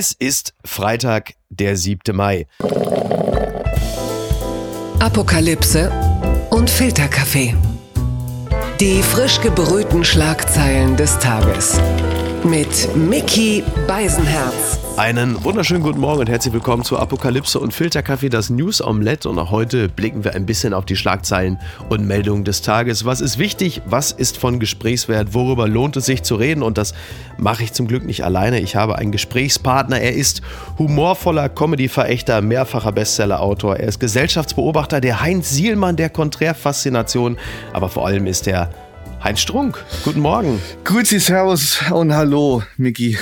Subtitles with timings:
[0.00, 2.14] Es ist Freitag, der 7.
[2.14, 2.46] Mai.
[5.00, 5.90] Apokalypse
[6.50, 7.56] und Filterkaffee.
[8.78, 11.80] Die frisch gebrühten Schlagzeilen des Tages.
[12.44, 14.78] Mit Mickey Beisenherz.
[14.96, 19.28] Einen wunderschönen guten Morgen und herzlich willkommen zu Apokalypse und Filterkaffee, das News Omelette.
[19.28, 23.04] Und auch heute blicken wir ein bisschen auf die Schlagzeilen und Meldungen des Tages.
[23.04, 23.82] Was ist wichtig?
[23.86, 25.34] Was ist von Gesprächswert?
[25.34, 26.62] Worüber lohnt es sich zu reden?
[26.62, 26.94] Und das
[27.38, 28.60] mache ich zum Glück nicht alleine.
[28.60, 30.00] Ich habe einen Gesprächspartner.
[30.00, 30.40] Er ist
[30.78, 33.78] humorvoller Comedy-Verächter, mehrfacher Bestseller-Autor.
[33.78, 37.36] Er ist Gesellschaftsbeobachter, der Heinz Sielmann der Konträrfaszination.
[37.72, 38.70] Aber vor allem ist er
[39.22, 39.84] Heinz Strunk.
[40.04, 40.60] Guten Morgen.
[40.84, 43.18] Grüezi, Servus und Hallo, Miki.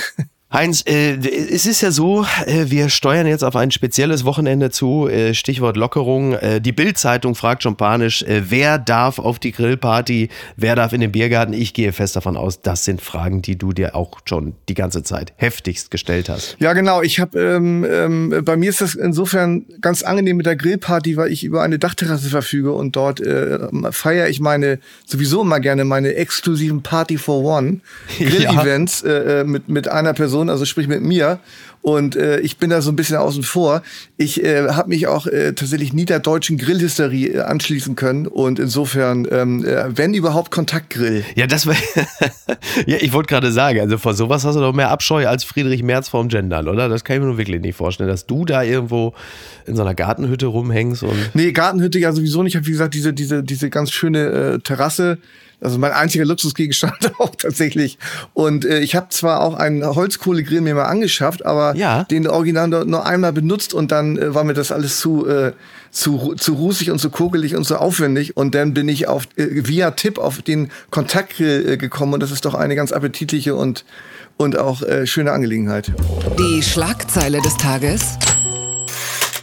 [0.51, 5.09] Heinz, äh, es ist ja so, äh, wir steuern jetzt auf ein spezielles Wochenende zu,
[5.09, 6.35] äh, Stichwort Lockerung.
[6.35, 11.01] Äh, die Bild-Zeitung fragt schon panisch, äh, wer darf auf die Grillparty, wer darf in
[11.01, 11.53] den Biergarten?
[11.53, 15.03] Ich gehe fest davon aus, das sind Fragen, die du dir auch schon die ganze
[15.03, 16.55] Zeit heftigst gestellt hast.
[16.59, 17.01] Ja, genau.
[17.01, 21.29] Ich habe, ähm, ähm, bei mir ist das insofern ganz angenehm mit der Grillparty, weil
[21.29, 26.15] ich über eine Dachterrasse verfüge und dort äh, feiere ich meine, sowieso immer gerne meine
[26.15, 27.81] exklusiven Party for One
[28.17, 29.41] Grill-Events ja.
[29.41, 31.39] äh, mit, mit einer Person Person, also sprich mit mir.
[31.81, 33.81] Und äh, ich bin da so ein bisschen außen vor.
[34.17, 38.27] Ich äh, habe mich auch äh, tatsächlich nie der deutschen Grillhysterie äh, anschließen können.
[38.27, 41.23] Und insofern, ähm, äh, wenn überhaupt Kontaktgrill.
[41.35, 41.75] Ja, das war.
[42.85, 45.81] ja, ich wollte gerade sagen, also vor sowas hast du doch mehr Abscheu als Friedrich
[45.81, 46.89] Merz vorm Gendern, oder?
[46.89, 49.13] Das kann ich mir nur wirklich nicht vorstellen, dass du da irgendwo
[49.65, 51.35] in so einer Gartenhütte rumhängst und.
[51.35, 52.53] Nee, Gartenhütte ja sowieso nicht.
[52.53, 55.19] Ich habe, wie gesagt, diese, diese, diese ganz schöne äh, Terrasse
[55.59, 57.97] also mein einziger Luxusgegenstand auch tatsächlich.
[58.33, 62.03] Und äh, ich habe zwar auch einen Holzkohlegrill mir mal angeschafft, aber ja.
[62.05, 65.53] den Original nur einmal benutzt und dann äh, war mir das alles zu, äh,
[65.89, 68.37] zu, zu rußig und zu kugelig und zu aufwendig.
[68.37, 72.31] Und dann bin ich auf, äh, via Tipp auf den Kontaktgrill äh, gekommen und das
[72.31, 73.83] ist doch eine ganz appetitliche und,
[74.37, 75.91] und auch äh, schöne Angelegenheit.
[76.37, 78.17] Die Schlagzeile des Tages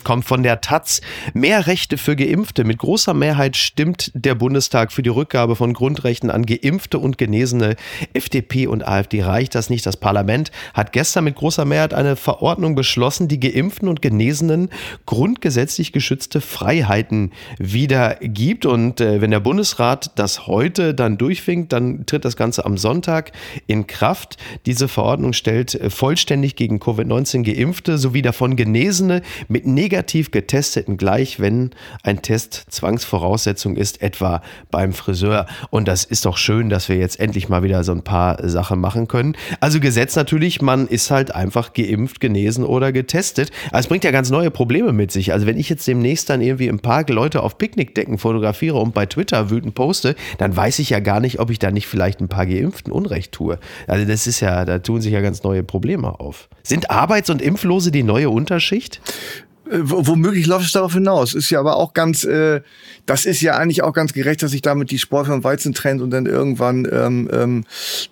[0.05, 1.01] kommt von der Taz.
[1.33, 2.65] Mehr Rechte für Geimpfte.
[2.65, 7.77] Mit großer Mehrheit stimmt der Bundestag für die Rückgabe von Grundrechten an Geimpfte und Genesene.
[8.13, 9.87] FDP und AfD reicht das nicht.
[9.87, 14.69] Das Parlament hat gestern mit großer Mehrheit eine Verordnung beschlossen, die Geimpften und Genesenen
[15.07, 18.67] grundgesetzlich geschützte Freiheiten wieder gibt.
[18.67, 23.33] Und äh, wenn der Bundesrat das heute dann durchwinkt, dann tritt das Ganze am Sonntag
[23.67, 24.37] in Kraft.
[24.67, 30.97] Diese Verordnung stellt äh, vollständig gegen Covid-19 Geimpfte sowie davon Genesene mit negativen negativ getesteten
[30.97, 31.71] gleich, wenn
[32.03, 35.47] ein Test Zwangsvoraussetzung ist, etwa beim Friseur.
[35.71, 38.81] Und das ist doch schön, dass wir jetzt endlich mal wieder so ein paar Sachen
[38.81, 39.37] machen können.
[39.61, 43.53] Also Gesetz natürlich, man ist halt einfach geimpft, genesen oder getestet.
[43.69, 45.33] Aber es bringt ja ganz neue Probleme mit sich.
[45.33, 49.07] Also wenn ich jetzt demnächst dann irgendwie im Park Leute auf Picknickdecken fotografiere und bei
[49.07, 52.29] Twitter wütend poste, dann weiß ich ja gar nicht, ob ich da nicht vielleicht ein
[52.29, 53.61] paar Geimpften Unrecht tue.
[53.87, 56.49] Also das ist ja, da tun sich ja ganz neue Probleme auf.
[56.65, 59.01] Sind Arbeits- und Impflose die neue Unterschicht?
[59.70, 61.35] Äh, womöglich läuft es darauf hinaus.
[61.35, 62.61] Ist ja aber auch ganz, äh,
[63.07, 66.02] das ist ja eigentlich auch ganz gerecht, dass sich damit die Spreu vom Weizen trennt
[66.02, 67.64] und dann irgendwann ähm, ähm,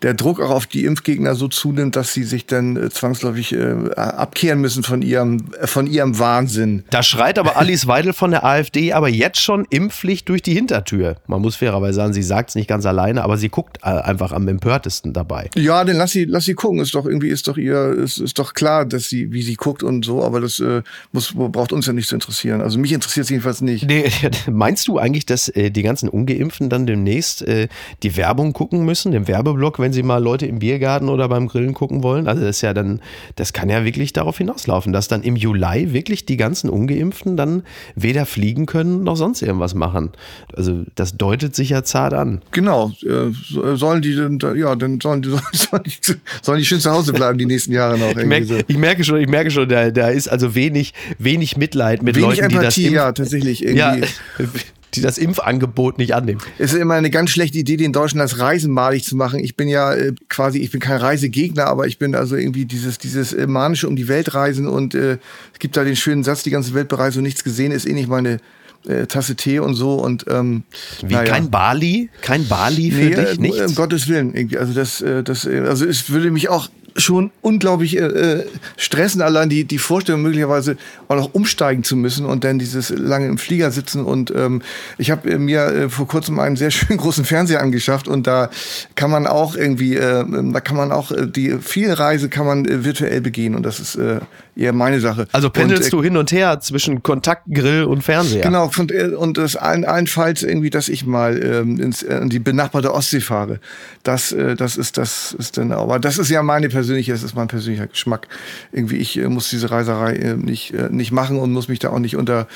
[0.02, 3.74] der Druck auch auf die Impfgegner so zunimmt, dass sie sich dann äh, zwangsläufig äh,
[3.96, 6.84] abkehren müssen von ihrem, äh, von ihrem Wahnsinn.
[6.90, 11.16] Da schreit aber Alice Weidel von der AfD aber jetzt schon Impfpflicht durch die Hintertür.
[11.26, 14.32] Man muss fairerweise sagen, sie sagt es nicht ganz alleine, aber sie guckt äh, einfach
[14.32, 15.50] am empörtesten dabei.
[15.54, 16.80] Ja, dann lass sie, lass sie gucken.
[16.80, 19.82] Ist doch irgendwie, ist doch ihr, ist, ist doch klar, dass sie, wie sie guckt
[19.82, 20.82] und so, aber das äh,
[21.12, 22.60] muss braucht uns ja nicht zu interessieren.
[22.60, 23.86] Also mich interessiert es jedenfalls nicht.
[23.86, 24.04] Nee,
[24.50, 27.68] meinst du eigentlich, dass äh, die ganzen Ungeimpften dann demnächst äh,
[28.02, 31.74] die Werbung gucken müssen, den Werbeblock, wenn sie mal Leute im Biergarten oder beim Grillen
[31.74, 32.28] gucken wollen?
[32.28, 33.00] Also das ist ja dann,
[33.36, 37.62] das kann ja wirklich darauf hinauslaufen, dass dann im Juli wirklich die ganzen Ungeimpften dann
[37.94, 40.10] weder fliegen können noch sonst irgendwas machen.
[40.54, 42.42] Also das deutet sich ja zart an.
[42.52, 42.92] Genau.
[43.02, 43.32] Äh,
[43.76, 47.38] sollen die dann, ja, dann sollen die, sollen die, sollen die schön zu Hause bleiben
[47.38, 48.16] die nächsten Jahre noch.
[48.16, 48.58] Ich merke, so.
[48.66, 52.40] ich merke schon, ich merke schon, da, da ist also wenig, wenig Mitleid mit Wenig
[52.40, 53.78] Leuten, Empathie, die das ja, tatsächlich irgendwie.
[53.78, 53.96] Ja,
[54.94, 56.40] die das Impfangebot nicht annehmen.
[56.58, 59.40] Es ist immer eine ganz schlechte Idee, den Deutschen das Reisen malig zu machen.
[59.40, 62.98] Ich bin ja äh, quasi, ich bin kein Reisegegner, aber ich bin also irgendwie dieses,
[62.98, 65.18] dieses äh, manische um die Welt reisen und äh,
[65.52, 67.94] es gibt da den schönen Satz, die ganze Welt bereist und nichts gesehen, ist eh
[67.94, 68.38] nicht meine
[68.86, 70.64] äh, Tasse Tee und so und ähm,
[71.06, 71.30] wie naja.
[71.30, 73.60] kein Bali, kein Bali für nee, dich, nicht?
[73.60, 74.58] Um Gottes Willen irgendwie.
[74.58, 78.46] Also das, äh, das, also es würde mich auch schon unglaublich äh, äh,
[78.76, 80.76] stressen, allein die, die Vorstellung möglicherweise
[81.08, 84.04] auch noch umsteigen zu müssen und dann dieses lange im Flieger sitzen.
[84.04, 84.62] Und ähm,
[84.98, 88.50] ich habe äh, mir äh, vor kurzem einen sehr schönen großen Fernseher angeschafft und da
[88.94, 92.84] kann man auch irgendwie, äh, da kann man auch äh, die viel Reise kann man
[92.84, 94.20] virtuell begehen und das ist äh,
[94.56, 95.26] eher meine Sache.
[95.32, 98.42] Also pendelst und, äh, du hin und her zwischen Kontaktgrill und Fernseher?
[98.42, 102.28] Genau, und, äh, und das ein, allenfalls irgendwie, dass ich mal ähm, ins, äh, in
[102.28, 103.60] die benachbarte Ostsee fahre.
[104.02, 107.34] Das, äh, das ist das ist dann, aber das ist ja meine persönliche, das ist
[107.34, 108.28] mein persönlicher Geschmack.
[108.72, 111.90] irgendwie ich äh, muss diese Reiserei äh, nicht, äh, nicht machen und muss mich da
[111.90, 112.46] auch nicht unter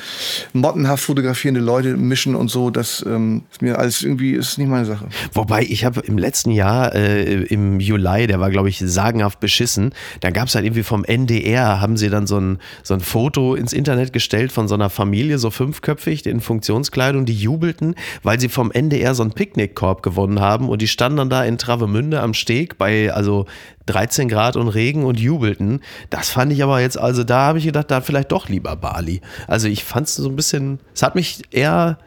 [0.53, 2.71] mottenhaft fotografierende Leute mischen und so.
[2.71, 5.07] Das ähm, ist mir alles irgendwie ist nicht meine Sache.
[5.33, 9.93] Wobei ich habe im letzten Jahr äh, im Juli, der war glaube ich sagenhaft beschissen,
[10.21, 13.55] da gab es halt irgendwie vom NDR, haben sie dann so ein, so ein Foto
[13.55, 17.95] ins Internet gestellt von so einer Familie, so fünfköpfig, in Funktionskleidung, die jubelten,
[18.25, 21.59] weil sie vom NDR so einen Picknickkorb gewonnen haben und die standen dann da in
[21.59, 23.47] Travemünde am Steg bei also
[23.87, 25.81] 13 Grad und Regen und jubelten.
[26.11, 29.21] Das fand ich aber jetzt, also da habe ich gedacht, da vielleicht doch lieber Bali.
[29.47, 31.99] Also ich fand es so ein bisschen, es hat mich eher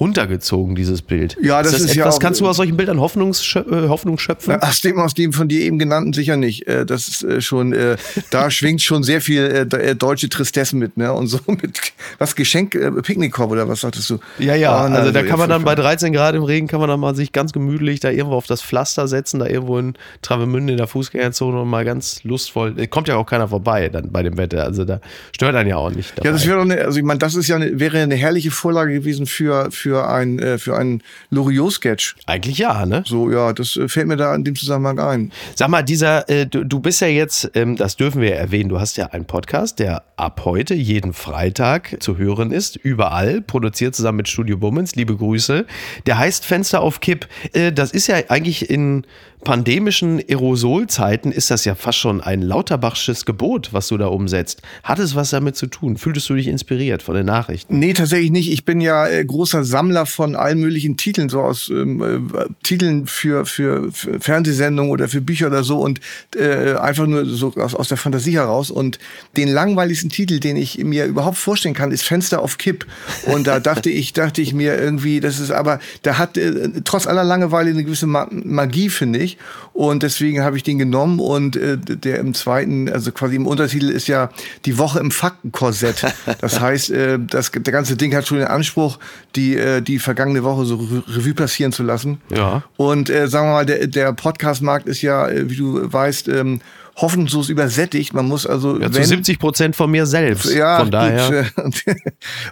[0.00, 1.36] runtergezogen, dieses Bild.
[1.42, 4.60] Ja, das ist, das ist ja auch, kannst du aus solchen Bildern äh, Hoffnung schöpfen?
[4.60, 6.66] Aus dem, aus dem von dir eben genannten sicher nicht.
[6.66, 7.74] Äh, das ist äh, schon,
[8.30, 9.66] da schwingt schon sehr viel
[9.98, 11.12] deutsche Tristesse mit, ne?
[11.12, 11.80] Und so mit,
[12.18, 14.18] was Geschenk, Picknickkorb oder was sagtest du?
[14.38, 16.88] Ja, ja, oh, also da kann man dann bei 13 Grad im Regen, kann man
[16.88, 20.72] dann mal sich ganz gemütlich da irgendwo auf das Pflaster setzen, da irgendwo in Travemünde
[20.72, 24.36] in der Fußgängerzone und mal ganz lustvoll, kommt ja auch keiner vorbei dann bei dem
[24.36, 25.00] Wetter, also da
[25.32, 26.16] stört einen ja auch nicht.
[26.16, 26.28] Dabei.
[26.28, 28.92] Ja, das wäre eine, also ich meine, das ist ja eine, wäre eine herrliche Vorlage
[28.92, 31.00] gewesen für, für für ein äh, für einen
[31.30, 32.16] Loriot-Sketch.
[32.26, 33.04] Eigentlich ja, ne?
[33.06, 35.32] So, ja, das äh, fällt mir da in dem Zusammenhang ein.
[35.54, 38.80] Sag mal, dieser, äh, du, du bist ja jetzt, ähm, das dürfen wir erwähnen, du
[38.80, 44.16] hast ja einen Podcast, der ab heute jeden Freitag zu hören ist, überall, produziert zusammen
[44.16, 44.96] mit Studio Bummens.
[44.96, 45.66] Liebe Grüße.
[46.06, 47.28] Der heißt Fenster auf Kipp.
[47.52, 49.06] Äh, das ist ja eigentlich in
[49.46, 54.60] pandemischen Aerosolzeiten ist das ja fast schon ein Lauterbachsches Gebot, was du da umsetzt.
[54.82, 55.96] Hat es was damit zu tun?
[55.96, 57.78] Fühltest du dich inspiriert von den Nachrichten?
[57.78, 58.50] Nee, tatsächlich nicht.
[58.50, 63.06] Ich bin ja äh, großer Sammler von allen möglichen Titeln, so aus ähm, äh, Titeln
[63.06, 66.00] für, für, für, Fernsehsendungen oder für Bücher oder so und
[66.34, 68.70] äh, einfach nur so aus, aus der Fantasie heraus.
[68.70, 68.98] Und
[69.36, 72.86] den langweiligsten Titel, den ich mir überhaupt vorstellen kann, ist Fenster auf Kipp.
[73.26, 77.06] Und da dachte ich, dachte ich mir irgendwie, das ist aber, da hat äh, trotz
[77.06, 79.36] aller Langeweile eine gewisse Magie, finde ich.
[79.74, 83.90] Und deswegen habe ich den genommen und äh, der im zweiten, also quasi im Untertitel
[83.90, 84.30] ist ja
[84.64, 86.02] die Woche im Faktenkorsett.
[86.40, 88.98] Das heißt, äh, das, der ganze Ding hat schon den Anspruch,
[89.34, 90.76] die, äh, die vergangene Woche so
[91.08, 92.20] Revue passieren zu lassen.
[92.34, 92.62] Ja.
[92.76, 96.60] Und äh, sagen wir mal, der, der Podcast-Markt ist ja, äh, wie du weißt, ähm,
[96.96, 98.14] hoffnungslos übersättigt.
[98.14, 98.76] Man muss also.
[98.80, 100.52] Ja, wenn, zu 70 Prozent von mir selbst.
[100.52, 101.46] Ja, von daher.
[101.54, 101.84] Gut,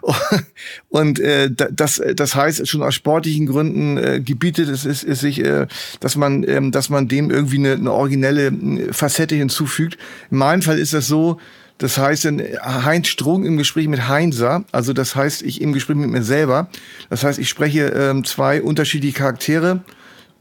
[0.89, 5.43] und äh, das, das heißt, schon aus sportlichen Gründen äh, gebietet es, ist, ist sich,
[5.45, 5.67] äh,
[6.01, 9.99] dass man, ähm, dass man dem irgendwie eine, eine originelle äh, Facette hinzufügt.
[10.31, 11.39] In meinem Fall ist das so,
[11.79, 12.27] das heißt,
[12.63, 16.69] Heinz Strung im Gespräch mit Heinzer, also das heißt, ich im Gespräch mit mir selber.
[17.11, 19.83] Das heißt, ich spreche ähm, zwei unterschiedliche Charaktere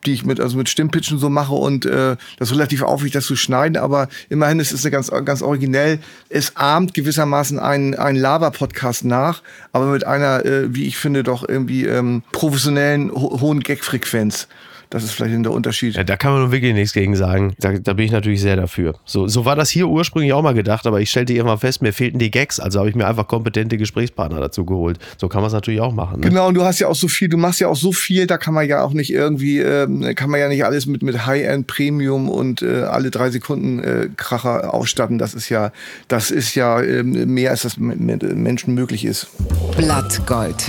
[0.06, 3.26] die ich mit, also mit Stimmpitchen so mache und äh, das ist relativ aufwendig, das
[3.26, 6.00] zu schneiden, aber immerhin ist es ganz, ganz originell.
[6.30, 9.42] Es ahmt gewissermaßen einen, einen Lava-Podcast nach,
[9.72, 14.48] aber mit einer, äh, wie ich finde, doch irgendwie ähm, professionellen, ho hohen Gag-Frequenz.
[14.94, 15.96] Das ist vielleicht der Unterschied.
[15.96, 17.56] Ja, da kann man wirklich nichts gegen sagen.
[17.58, 18.94] Da, da, bin ich natürlich sehr dafür.
[19.06, 21.94] So, so war das hier ursprünglich auch mal gedacht, aber ich stellte irgendwann fest, mir
[21.94, 22.60] fehlten die Gags.
[22.60, 25.00] Also habe ich mir einfach kompetente Gesprächspartner dazu geholt.
[25.18, 26.20] So kann man es natürlich auch machen.
[26.20, 26.30] Ne?
[26.30, 28.38] Genau, und du hast ja auch so viel, du machst ja auch so viel, da
[28.38, 31.66] kann man ja auch nicht irgendwie, ähm, kann man ja nicht alles mit, mit High-End
[31.66, 35.18] Premium und äh, alle drei Sekunden äh, Kracher ausstatten.
[35.18, 35.72] Das ist ja,
[36.08, 39.28] das ist ja äh, mehr als das mit Menschen möglich ist.
[39.76, 40.64] Blattgold.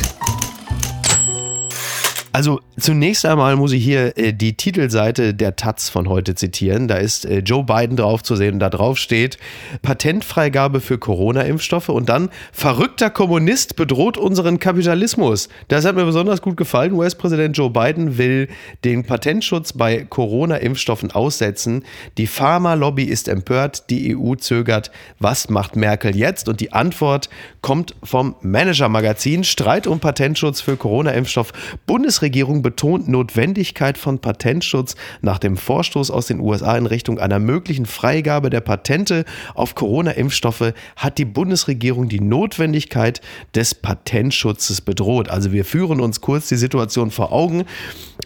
[2.34, 6.88] Also zunächst einmal muss ich hier äh, die Titelseite der Taz von heute zitieren.
[6.88, 9.38] Da ist äh, Joe Biden drauf zu sehen und da drauf steht
[9.82, 15.48] Patentfreigabe für Corona-Impfstoffe und dann verrückter Kommunist bedroht unseren Kapitalismus.
[15.68, 16.94] Das hat mir besonders gut gefallen.
[16.94, 18.48] US-Präsident Joe Biden will
[18.82, 21.84] den Patentschutz bei Corona-Impfstoffen aussetzen.
[22.18, 24.90] Die Pharma-Lobby ist empört, die EU zögert.
[25.20, 26.48] Was macht Merkel jetzt?
[26.48, 29.44] Und die Antwort kommt vom Manager-Magazin.
[29.44, 31.52] Streit um Patentschutz für Corona-Impfstoff.
[31.86, 37.38] Bundesregierung Bundesregierung betont Notwendigkeit von Patentschutz nach dem Vorstoß aus den USA in Richtung einer
[37.38, 43.20] möglichen Freigabe der Patente auf Corona-Impfstoffe hat die Bundesregierung die Notwendigkeit
[43.54, 45.28] des Patentschutzes bedroht.
[45.28, 47.64] Also wir führen uns kurz die Situation vor Augen.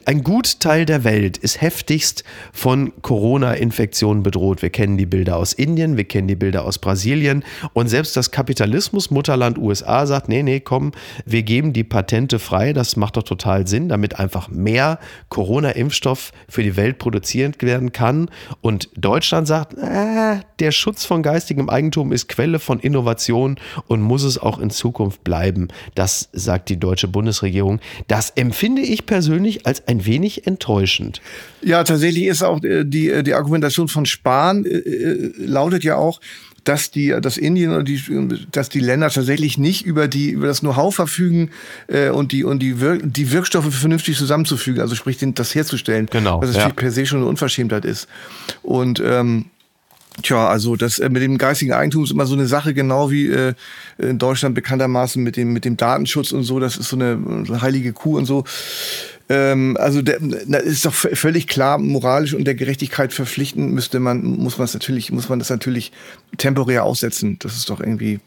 [0.05, 4.63] Ein Gutteil der Welt ist heftigst von Corona-Infektionen bedroht.
[4.63, 8.31] Wir kennen die Bilder aus Indien, wir kennen die Bilder aus Brasilien und selbst das
[8.31, 10.93] Kapitalismus-Mutterland USA sagt, nee, nee, komm,
[11.27, 16.63] wir geben die Patente frei, das macht doch total Sinn damit einfach mehr Corona-Impfstoff für
[16.63, 18.31] die Welt produziert werden kann.
[18.61, 24.23] Und Deutschland sagt, äh, der Schutz von geistigem Eigentum ist Quelle von Innovation und muss
[24.23, 25.69] es auch in Zukunft bleiben.
[25.95, 27.81] Das sagt die deutsche Bundesregierung.
[28.07, 31.21] Das empfinde ich persönlich als ein wenig enttäuschend.
[31.63, 35.97] Ja, tatsächlich ist auch äh, die, äh, die Argumentation von Spahn äh, äh, lautet ja
[35.97, 36.21] auch,
[36.65, 38.03] dass die, dass Indien und die,
[38.53, 41.51] dass die Länder tatsächlich nicht über die, über das Know-how verfügen
[41.87, 46.07] äh, und die und die, Wirk die Wirkstoffe vernünftig zusammenzufügen, also sprich den, das herzustellen,
[46.11, 46.69] genau, was es ja.
[46.69, 48.09] per se schon eine Unverschämtheit ist.
[48.63, 49.47] Und ähm,
[50.23, 53.29] Tja, also das äh, mit dem geistigen Eigentum ist immer so eine Sache, genau wie
[53.29, 53.55] äh,
[53.99, 56.59] in Deutschland bekanntermaßen mit dem mit dem Datenschutz und so.
[56.59, 58.45] Das ist so eine, so eine heilige Kuh und so.
[59.29, 64.23] Ähm, also der, na, ist doch völlig klar, moralisch und der Gerechtigkeit verpflichten müsste man,
[64.23, 65.93] muss man es natürlich, muss man das natürlich
[66.39, 67.39] temporär aussetzen.
[67.41, 68.21] Das ist doch irgendwie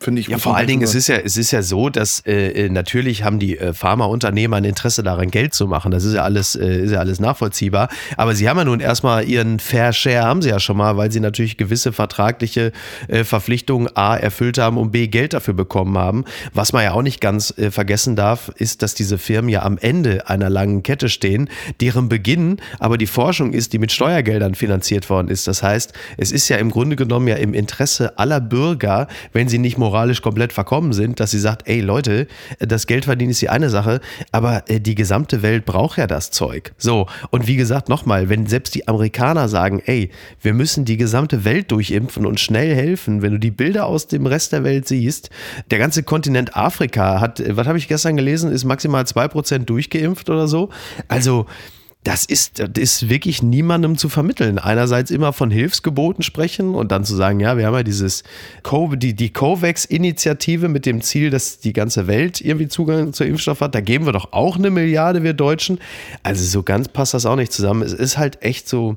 [0.00, 0.28] finde ich.
[0.28, 3.24] Ja, vor allen Dingen, es ist ja, es ist ja so, dass äh, äh, natürlich
[3.24, 5.90] haben die äh, Pharmaunternehmer ein Interesse daran, Geld zu machen.
[5.90, 7.88] Das ist ja alles, äh, ist ja alles nachvollziehbar.
[8.16, 11.10] Aber sie haben ja nun erstmal ihren Fair Share, haben sie ja schon mal, weil
[11.10, 12.72] sie natürlich gewisse vertragliche
[13.08, 16.24] äh, Verpflichtungen A erfüllt haben und B Geld dafür bekommen haben.
[16.54, 19.78] Was man ja auch nicht ganz äh, vergessen darf, ist, dass diese Firmen ja am
[19.78, 21.50] Ende einer langen Kette stehen,
[21.80, 25.48] deren Beginn aber die Forschung ist, die mit Steuergeldern finanziert worden ist.
[25.48, 29.58] Das heißt, es ist ja im Grunde genommen ja im Interesse aller Bürger, wenn sie
[29.58, 32.26] nicht more moralisch komplett verkommen sind, dass sie sagt, ey Leute,
[32.58, 34.02] das Geld verdienen ist die eine Sache,
[34.32, 36.74] aber äh, die gesamte Welt braucht ja das Zeug.
[36.76, 40.10] So, und wie gesagt, nochmal, wenn selbst die Amerikaner sagen, ey,
[40.42, 44.26] wir müssen die gesamte Welt durchimpfen und schnell helfen, wenn du die Bilder aus dem
[44.26, 45.30] Rest der Welt siehst,
[45.70, 50.48] der ganze Kontinent Afrika hat, was habe ich gestern gelesen, ist maximal 2% durchgeimpft oder
[50.48, 50.68] so.
[51.08, 51.46] Also,
[52.04, 54.58] das ist, das ist wirklich niemandem zu vermitteln.
[54.58, 58.22] Einerseits immer von Hilfsgeboten sprechen und dann zu sagen, ja, wir haben ja dieses
[58.62, 63.60] Co die, die COVAX-Initiative mit dem Ziel, dass die ganze Welt irgendwie Zugang zu Impfstoff
[63.60, 63.74] hat.
[63.74, 65.80] Da geben wir doch auch eine Milliarde, wir Deutschen.
[66.22, 67.82] Also so ganz passt das auch nicht zusammen.
[67.82, 68.96] Es ist halt echt so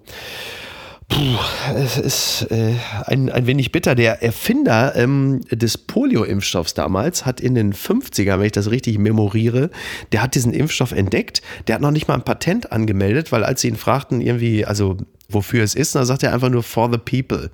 [1.12, 1.38] Puh,
[1.76, 2.74] es ist äh,
[3.06, 3.96] ein, ein wenig bitter.
[3.96, 9.70] Der Erfinder ähm, des Polio-Impfstoffs damals hat in den 50ern, wenn ich das richtig memoriere,
[10.14, 11.42] der hat diesen Impfstoff entdeckt.
[11.68, 14.98] Der hat noch nicht mal ein Patent angemeldet, weil als sie ihn fragten, irgendwie, also
[15.28, 17.50] wofür es ist, dann sagt er einfach nur for the people.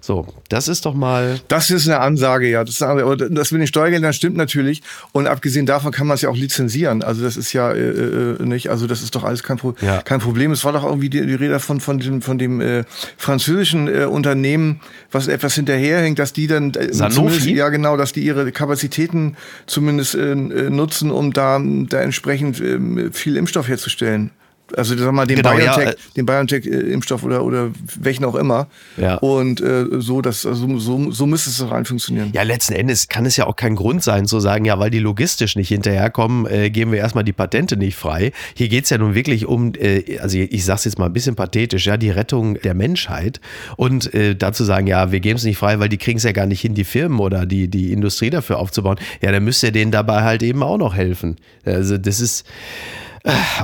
[0.00, 1.40] So, das ist doch mal.
[1.48, 2.64] Das ist eine Ansage, ja.
[2.64, 4.82] Das, eine, das mit den Steuergeldern stimmt natürlich.
[5.12, 7.02] Und abgesehen davon kann man es ja auch lizenzieren.
[7.02, 10.00] Also das ist ja äh, äh, nicht, also das ist doch alles kein, Pro ja.
[10.02, 10.52] kein Problem.
[10.52, 12.84] Es war doch irgendwie die, die Rede von, von dem, von dem äh,
[13.16, 17.54] französischen äh, Unternehmen, was etwas hinterherhängt, dass die dann äh, Sanofi?
[17.54, 19.36] ja genau, dass die ihre Kapazitäten
[19.66, 24.30] zumindest äh, äh nutzen, um da, da entsprechend äh, viel Impfstoff herzustellen.
[24.76, 25.94] Also sag mal, den genau, BioNTech, ja.
[26.16, 28.68] den BioNTech-Impfstoff oder, oder welchen auch immer.
[28.96, 29.16] Ja.
[29.16, 32.30] Und äh, so, das, also, so, so müsste es rein funktionieren.
[32.32, 34.98] Ja, letzten Endes kann es ja auch kein Grund sein zu sagen, ja, weil die
[34.98, 38.32] logistisch nicht hinterherkommen, äh, geben wir erstmal die Patente nicht frei.
[38.54, 41.12] Hier geht es ja nun wirklich um, äh, also ich sage es jetzt mal ein
[41.12, 43.40] bisschen pathetisch, ja, die Rettung der Menschheit.
[43.76, 46.32] Und äh, dazu sagen, ja, wir geben es nicht frei, weil die kriegen es ja
[46.32, 48.96] gar nicht hin, die Firmen oder die, die Industrie dafür aufzubauen.
[49.22, 51.36] Ja, dann müsst ihr denen dabei halt eben auch noch helfen.
[51.64, 52.44] Also das ist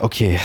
[0.01, 0.39] okay,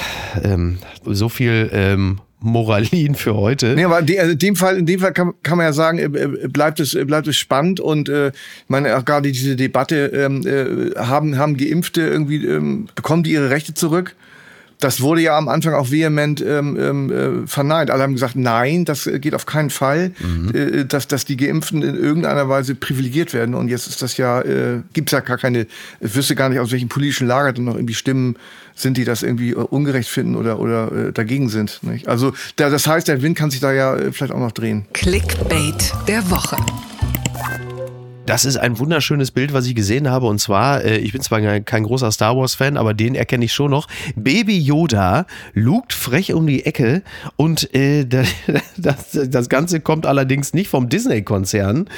[0.43, 3.75] ähm, so viel ähm, Moralin für heute.
[3.75, 6.05] Nee, aber also in dem Fall, in dem Fall kann, kann man ja sagen, äh,
[6.05, 8.31] äh, bleibt es, bleibt es spannend und äh,
[8.67, 13.49] meine auch gerade diese Debatte ähm, äh, haben haben Geimpfte irgendwie ähm, bekommen die ihre
[13.49, 14.15] Rechte zurück?
[14.79, 17.91] Das wurde ja am Anfang auch vehement ähm, ähm, äh, verneint.
[17.91, 20.55] Alle haben gesagt, nein, das geht auf keinen Fall, mhm.
[20.55, 23.55] äh, dass, dass die Geimpften in irgendeiner Weise privilegiert werden.
[23.55, 25.67] Und jetzt ist das ja, äh, gibt es ja gar keine,
[25.99, 28.37] ich wüsste gar nicht, aus welchem politischen Lager dann noch irgendwie Stimmen
[28.73, 31.79] sind, die das irgendwie äh, ungerecht finden oder, oder äh, dagegen sind.
[31.83, 32.07] Nicht?
[32.07, 34.85] Also da, das heißt, der Wind kann sich da ja äh, vielleicht auch noch drehen.
[34.93, 36.55] Clickbait der Woche.
[38.29, 40.27] Das ist ein wunderschönes Bild, was ich gesehen habe.
[40.27, 43.71] Und zwar, äh, ich bin zwar kein großer Star Wars-Fan, aber den erkenne ich schon
[43.71, 43.87] noch.
[44.15, 47.01] Baby Yoda lugt frech um die Ecke
[47.37, 48.05] und äh,
[48.77, 51.89] das, das Ganze kommt allerdings nicht vom Disney-Konzern,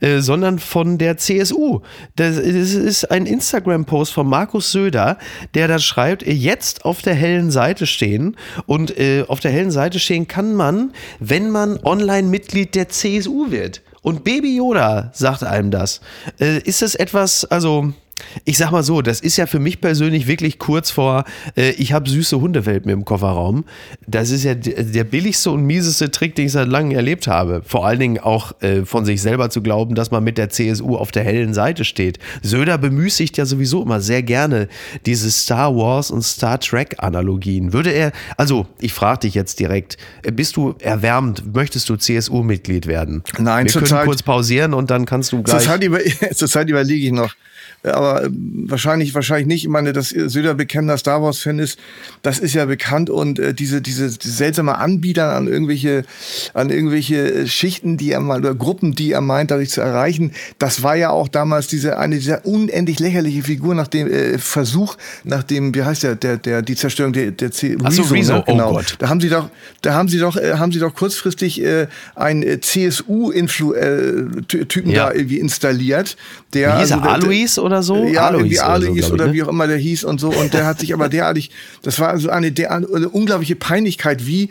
[0.00, 1.80] äh, sondern von der CSU.
[2.14, 5.18] Das, ist ein Instagram-Post von Markus Söder,
[5.54, 8.36] der da schreibt, jetzt auf der hellen Seite stehen.
[8.66, 13.82] Und äh, auf der hellen Seite stehen kann man, wenn man Online-Mitglied der CSU wird.
[14.02, 16.00] Und Baby Yoda sagt einem das.
[16.38, 17.92] Äh, ist es etwas, also
[18.44, 21.24] ich sag mal so, das ist ja für mich persönlich wirklich kurz vor,
[21.56, 23.64] äh, ich habe süße Hundewelpen im Kofferraum.
[24.06, 27.62] Das ist ja der billigste und mieseste Trick, den ich seit langem erlebt habe.
[27.64, 30.96] Vor allen Dingen auch äh, von sich selber zu glauben, dass man mit der CSU
[30.96, 32.18] auf der hellen Seite steht.
[32.42, 34.68] Söder bemüßigt ja sowieso immer sehr gerne
[35.06, 37.72] diese Star Wars und Star Trek Analogien.
[37.72, 42.86] Würde er, also ich frage dich jetzt direkt, äh, bist du erwärmt, möchtest du CSU-Mitglied
[42.86, 43.22] werden?
[43.38, 45.58] Nein, Wir können kurz pausieren und dann kannst du gleich.
[45.58, 45.98] Zurzeit, über,
[46.34, 47.34] zurzeit überlege ich noch
[47.82, 49.64] aber ähm, wahrscheinlich, wahrscheinlich nicht.
[49.64, 51.78] Ich meine, dass Söder bekennender Star Wars-Fan ist,
[52.22, 56.04] das ist ja bekannt und äh, diese, diese, diese seltsame Anbieter an irgendwelche,
[56.54, 60.32] an irgendwelche äh, Schichten, die er mal, oder Gruppen, die er meint, dadurch zu erreichen,
[60.58, 64.96] das war ja auch damals diese, eine dieser unendlich lächerliche Figur nach dem äh, Versuch,
[65.24, 68.34] nach dem, wie heißt der, der, der, die Zerstörung der, der C Ach so, Rezo,
[68.34, 68.44] ne?
[68.46, 68.70] Oh genau.
[68.70, 68.96] Oh Gott.
[68.98, 69.48] Da haben sie doch,
[69.82, 75.06] da haben sie doch, äh, haben sie doch kurzfristig äh, einen äh, CSU-Typen äh, ja.
[75.06, 76.16] da irgendwie installiert,
[76.52, 76.76] der.
[76.76, 77.90] Wie hieß er, also, Alois oder so?
[77.90, 78.04] so?
[78.06, 79.32] Ja, Alois irgendwie Alois so, oder ne?
[79.32, 80.28] wie auch immer der hieß und so.
[80.28, 81.50] Und der hat sich aber derartig,
[81.82, 84.50] das war also eine, der, eine unglaubliche Peinlichkeit, wie,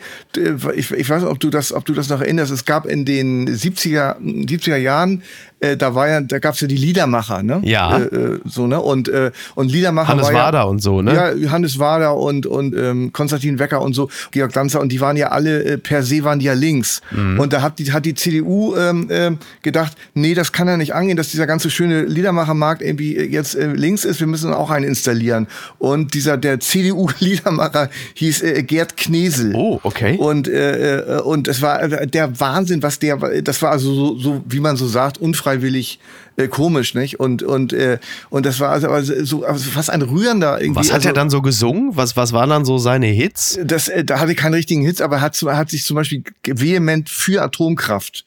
[0.74, 3.04] ich, ich weiß nicht, ob du das, ob du das noch erinnerst, es gab in
[3.04, 5.22] den 70er, 70er Jahren
[5.60, 7.60] äh, da war ja, da gab's ja die Liedermacher, ne?
[7.64, 7.98] Ja.
[7.98, 8.80] Äh, äh so, ne?
[8.80, 11.14] Und, äh, und Liedermacher Hannes war Wader und so, ne?
[11.14, 15.16] Ja, Hannes Wader und, und ähm, Konstantin Wecker und so, Georg Danzer und die waren
[15.16, 17.02] ja alle, äh, per se waren die ja links.
[17.10, 17.38] Mhm.
[17.38, 20.94] Und da hat die, hat die CDU ähm, äh, gedacht, nee, das kann ja nicht
[20.94, 24.86] angehen, dass dieser ganze schöne Liedermachermarkt irgendwie äh, jetzt links ist, wir müssen auch einen
[24.86, 25.46] installieren.
[25.78, 29.54] Und dieser, der CDU-Liedermacher hieß äh, Gerd Knesel.
[29.54, 30.16] Oh, okay.
[30.16, 34.60] Und, äh, und es war der Wahnsinn, was der, das war also so, so wie
[34.60, 35.98] man so sagt, unfrei unfreiwillig
[36.36, 37.20] äh, komisch, nicht?
[37.20, 37.98] Und und äh,
[38.30, 40.80] und das war also, also so also fast ein rührender irgendwie.
[40.80, 41.96] Was hat also, er dann so gesungen?
[41.96, 43.58] Was was waren dann so seine Hits?
[43.64, 46.22] Das äh, da hatte ich keinen richtigen Hits, aber er hat hat sich zum Beispiel
[46.44, 48.24] vehement für Atomkraft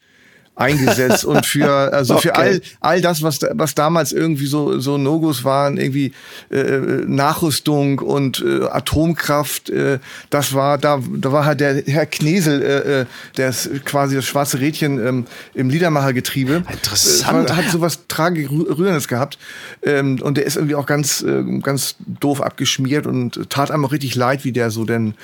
[0.56, 2.28] eingesetzt und für also okay.
[2.28, 6.12] für all all das was was damals irgendwie so so Nogos waren irgendwie
[6.50, 9.98] äh, Nachrüstung und äh, Atomkraft äh,
[10.30, 13.06] das war da da war halt der Herr Knesel äh, äh
[13.36, 16.64] der ist quasi das schwarze Rädchen ähm, im Liedermachergetriebe.
[16.70, 17.50] Interessant.
[17.50, 19.38] Äh, hat sowas tragisch rührendes gehabt.
[19.82, 23.92] Ähm, und der ist irgendwie auch ganz äh, ganz doof abgeschmiert und tat einem auch
[23.92, 25.14] richtig leid wie der so denn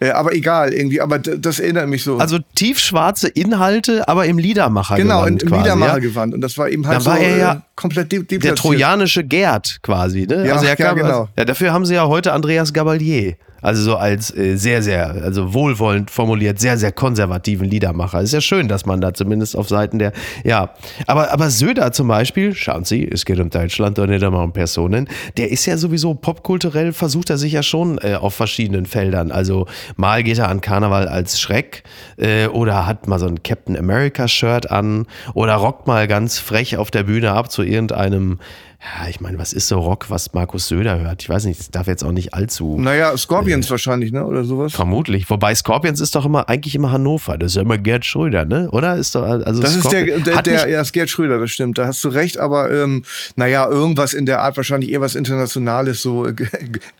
[0.00, 2.18] äh, aber egal irgendwie aber das erinnert mich so.
[2.18, 5.42] Also tiefschwarze Inhalte aber im Lied Liedermacher genau, gewandt.
[5.42, 6.34] Genau, im Liedermacher gewandt.
[6.34, 9.22] Und das war eben halt da so war er ja äh, komplett de Der trojanische
[9.22, 10.26] Gerd quasi.
[10.26, 10.46] Ne?
[10.46, 11.28] Ja, also ja, genau.
[11.36, 13.36] Ja, dafür haben sie ja heute Andreas Gabalier.
[13.66, 18.20] Also so als äh, sehr, sehr, also wohlwollend formuliert, sehr, sehr konservativen Liedermacher.
[18.20, 20.12] Ist ja schön, dass man da zumindest auf Seiten der,
[20.44, 20.70] ja.
[21.06, 24.52] Aber, aber Söder zum Beispiel, schauen Sie, es geht um Deutschland und nicht immer um
[24.52, 29.32] Personen, der ist ja sowieso popkulturell, versucht er sich ja schon äh, auf verschiedenen Feldern.
[29.32, 29.66] Also
[29.96, 31.82] mal geht er an Karneval als Schreck
[32.18, 36.76] äh, oder hat mal so ein Captain America Shirt an oder rockt mal ganz frech
[36.76, 38.38] auf der Bühne ab zu irgendeinem
[38.86, 41.22] ja, ich meine, was ist so Rock, was Markus Söder hört?
[41.22, 42.78] Ich weiß nicht, das darf jetzt auch nicht allzu.
[42.78, 44.24] Naja, Scorpions äh, wahrscheinlich, ne?
[44.24, 44.72] Oder sowas?
[44.72, 45.28] Vermutlich.
[45.28, 47.36] Wobei Scorpions ist doch immer, eigentlich immer Hannover.
[47.36, 48.70] Das ist ja immer Gerd Schröder, ne?
[48.70, 48.96] Oder?
[48.96, 51.78] Ist doch, also das Scorpion, ist der, der, der ja, ist Gerd Schröder, das stimmt.
[51.78, 53.02] Da hast du recht, aber ähm,
[53.34, 56.34] naja, irgendwas in der Art, wahrscheinlich eher was Internationales, so äh,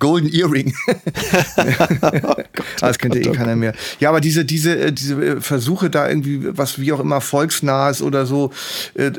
[0.00, 0.74] Golden Earring.
[2.02, 3.74] oh Gott, das kennt ja eh keiner mehr.
[4.00, 8.02] Ja, aber diese, diese, äh, diese äh, Versuche da irgendwie, was wie auch immer volksnahes
[8.02, 8.50] oder so,
[8.94, 9.10] äh,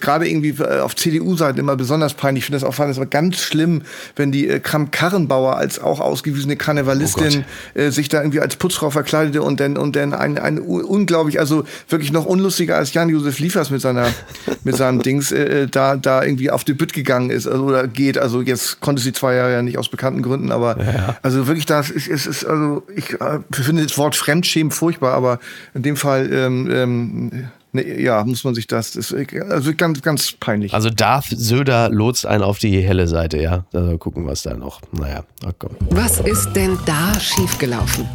[0.00, 2.42] gerade irgendwie auf CDU-Seiten immer besonders besonders peinlich.
[2.42, 3.82] Ich finde das auch fand das war ganz schlimm,
[4.16, 8.90] wenn die äh, Kram-Karrenbauer als auch ausgewiesene Karnevalistin oh äh, sich da irgendwie als Putzfrau
[8.90, 13.70] verkleidete und dann und dann ein, ein unglaublich, also wirklich noch unlustiger als Jan-Josef Liefers
[13.70, 14.08] mit seiner
[14.64, 17.88] mit seinem Dings äh, äh, da da irgendwie auf die Bütt gegangen ist also, oder
[17.88, 18.18] geht.
[18.18, 21.16] Also jetzt konnte sie zwei Jahre ja nicht aus bekannten Gründen, aber ja.
[21.22, 25.38] also wirklich das ist, ist, ist also ich äh, finde das Wort Fremdschämen furchtbar, aber
[25.74, 30.00] in dem Fall ähm, ähm, Nee, ja, muss man sich das, das ist also ganz,
[30.00, 30.72] ganz peinlich.
[30.72, 33.66] Also Darth Söder lotst einen auf die helle Seite, ja.
[33.74, 34.80] Also gucken, was da noch.
[34.92, 35.72] Naja, oh, komm.
[35.90, 38.08] Was ist denn da schiefgelaufen?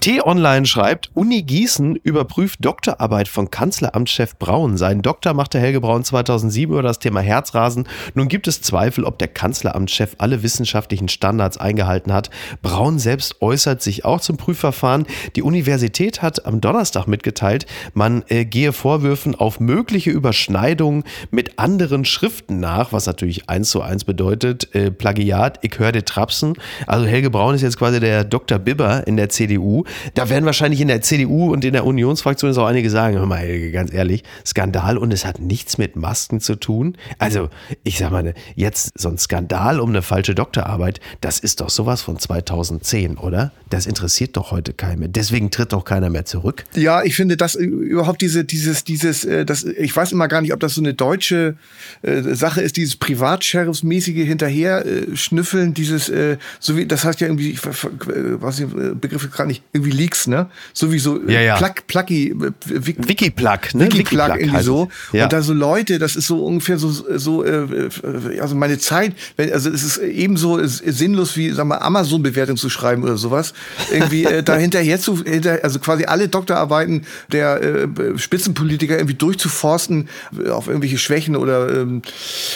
[0.00, 4.76] T-Online schreibt, Uni Gießen überprüft Doktorarbeit von Kanzleramtschef Braun.
[4.76, 7.88] Seinen Doktor machte Helge Braun 2007 über das Thema Herzrasen.
[8.14, 12.30] Nun gibt es Zweifel, ob der Kanzleramtschef alle wissenschaftlichen Standards eingehalten hat.
[12.62, 15.04] Braun selbst äußert sich auch zum Prüfverfahren.
[15.34, 22.04] Die Universität hat am Donnerstag mitgeteilt, man äh, gehe Vorwürfen auf mögliche Überschneidungen mit anderen
[22.04, 26.54] Schriften nach, was natürlich eins zu eins bedeutet, äh, Plagiat, ich höre die Trapsen.
[26.86, 28.60] Also Helge Braun ist jetzt quasi der Dr.
[28.60, 29.84] Bibber in der CDU.
[30.14, 33.70] Da werden wahrscheinlich in der CDU und in der Unionsfraktion auch einige sagen, hör mal,
[33.70, 36.96] ganz ehrlich, Skandal und es hat nichts mit Masken zu tun.
[37.18, 37.48] Also,
[37.84, 42.02] ich sag mal, jetzt so ein Skandal um eine falsche Doktorarbeit, das ist doch sowas
[42.02, 43.52] von 2010, oder?
[43.70, 45.08] Das interessiert doch heute keinen mehr.
[45.08, 46.64] Deswegen tritt doch keiner mehr zurück.
[46.74, 50.52] Ja, ich finde, dass überhaupt diese, dieses, dieses, äh, das, ich weiß immer gar nicht,
[50.52, 51.56] ob das so eine deutsche
[52.02, 57.26] äh, Sache ist, dieses Privatsheriffsmäßige hinterher äh, schnüffeln, dieses, äh, so wie, das heißt ja
[57.26, 60.48] irgendwie, ich, was ich Begriffe gerade nicht, irgendwie Leaks, ne?
[60.72, 61.56] Sowieso ja, ja.
[61.56, 63.86] Plug, Pluggy, äh, Wikiplug, ne?
[63.86, 64.88] Wikiplug irgendwie so.
[65.12, 65.24] Ja.
[65.24, 69.14] Und da so Leute, das ist so ungefähr so, so äh, äh also meine Zeit,
[69.36, 73.54] also es ist ebenso sinnlos wie, sag mal, Amazon-Bewertung zu schreiben oder sowas.
[73.92, 80.08] Irgendwie äh, da hinterher zu, hinter, also quasi alle Doktorarbeiten der äh, Spitzenpolitiker irgendwie durchzuforsten
[80.50, 82.02] auf irgendwelche Schwächen oder, ähm,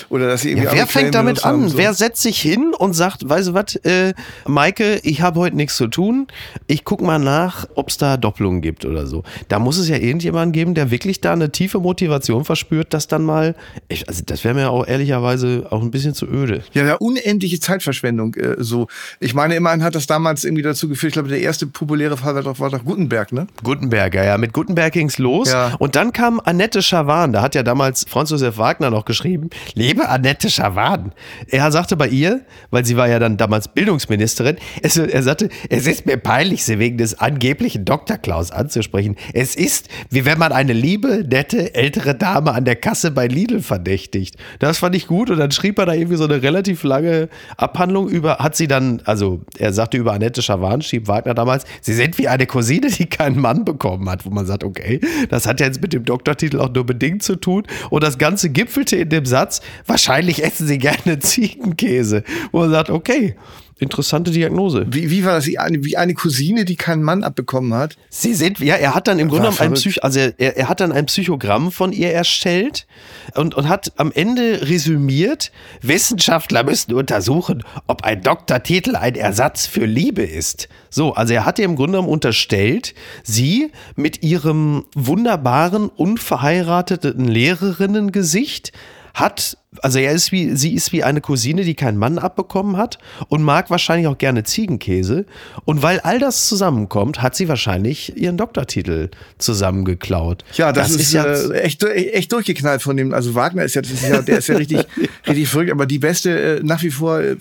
[0.09, 0.67] oder dass sie irgendwie.
[0.67, 1.69] Ja, wer fängt damit an?
[1.69, 1.79] So.
[1.79, 4.15] Wer setzt sich hin und sagt, weißt du was, äh,
[4.47, 6.27] Maike, ich habe heute nichts zu tun,
[6.67, 9.23] ich gucke mal mal nach, ob es da Doppelungen gibt oder so.
[9.49, 13.23] Da muss es ja irgendjemanden geben, der wirklich da eine tiefe Motivation verspürt, dass dann
[13.23, 13.55] mal,
[13.89, 16.63] ich, also das wäre mir auch ehrlicherweise auch ein bisschen zu öde.
[16.73, 18.87] Ja, ja unendliche Zeitverschwendung äh, so.
[19.21, 22.35] Ich meine, immerhin hat das damals irgendwie dazu geführt, ich glaube, der erste populäre Fall
[22.35, 23.47] war doch, war doch Gutenberg, ne?
[23.63, 24.39] Gutenberg, ja, ja.
[24.39, 25.51] Mit Gutenberg ging's los.
[25.51, 25.75] Ja.
[25.79, 30.09] Und dann kam Annette Schawan, da hat ja damals Franz Josef Wagner noch geschrieben, liebe
[30.09, 31.13] Annette Schawan.
[31.49, 35.87] Er sagte bei ihr, weil sie war ja dann damals Bildungsministerin, es, er sagte, es
[35.87, 38.17] ist mir peinlich, sie wegen des angeblichen Dr.
[38.17, 39.17] Klaus anzusprechen.
[39.35, 43.61] Es ist, wie wenn man eine liebe, nette, ältere Dame an der Kasse bei Lidl
[43.61, 44.37] verdächtigt.
[44.59, 48.09] Das fand ich gut und dann schrieb er da irgendwie so eine relativ lange Abhandlung
[48.09, 52.19] über, hat sie dann, also er sagte über Annette Schawan, schrieb Wagner damals, sie sind
[52.19, 55.67] wie eine Cousine, die keinen Mann bekommen hat, wo man sagt, okay, das hat ja
[55.67, 59.27] jetzt mit dem Doktortitel auch nur bedingt zu tun und das Ganze gipfelte in dem
[59.27, 63.37] Satz, wahrscheinlich essen sie gerne Ziegenkäse, wo man sagt, okay,
[63.79, 64.87] Interessante Diagnose.
[64.89, 65.47] Wie, wie war das?
[65.47, 67.97] Wie eine Cousine, die keinen Mann abbekommen hat?
[68.11, 70.81] Sie sind, ja, er hat dann im Grunde genommen ein Psych, also er, er hat
[70.81, 72.87] dann ein Psychogramm von ihr erstellt
[73.35, 79.85] und, und hat am Ende resümiert, Wissenschaftler müssen untersuchen, ob ein Doktortitel ein Ersatz für
[79.85, 80.69] Liebe ist.
[80.91, 88.73] So, also er hat ihr im Grunde genommen unterstellt, sie mit ihrem wunderbaren, unverheirateten Lehrerinnengesicht
[89.15, 92.99] hat also er ist wie, sie ist wie eine Cousine, die keinen Mann abbekommen hat
[93.29, 95.25] und mag wahrscheinlich auch gerne Ziegenkäse.
[95.65, 99.09] Und weil all das zusammenkommt, hat sie wahrscheinlich ihren Doktortitel
[99.39, 100.45] zusammengeklaut.
[100.55, 103.15] Ja, das, das ist, ist, ja äh, echt, echt durchgeknallt von dem.
[103.15, 104.87] Also Wagner ist ja, ist ja der ist ja richtig,
[105.27, 105.71] richtig verrückt.
[105.71, 107.37] Aber die beste, äh, nach wie vor, äh,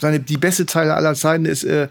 [0.00, 1.88] seine, die beste Zeile aller Zeiten ist, äh,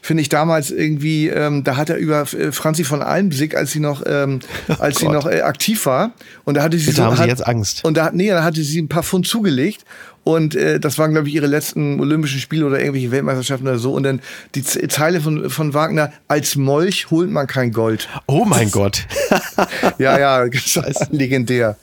[0.00, 3.80] finde ich damals irgendwie, ähm, da hat er über äh, Franzi von Almsick, als sie
[3.80, 4.40] noch, ähm,
[4.78, 6.12] als oh sie noch äh, aktiv war.
[6.44, 7.84] Und da hatte sie Bitte so, haben hat, Sie jetzt Angst.
[7.84, 9.84] Und da, nee, da hatte sie ein paar Pfund zugelegt
[10.26, 13.92] und äh, das waren, glaube ich, ihre letzten Olympischen Spiele oder irgendwelche Weltmeisterschaften oder so.
[13.92, 14.20] Und dann
[14.56, 18.08] die Zeile von, von Wagner, als Molch holt man kein Gold.
[18.26, 19.06] Oh mein Gott.
[19.98, 21.76] ja, ja, das ist legendär.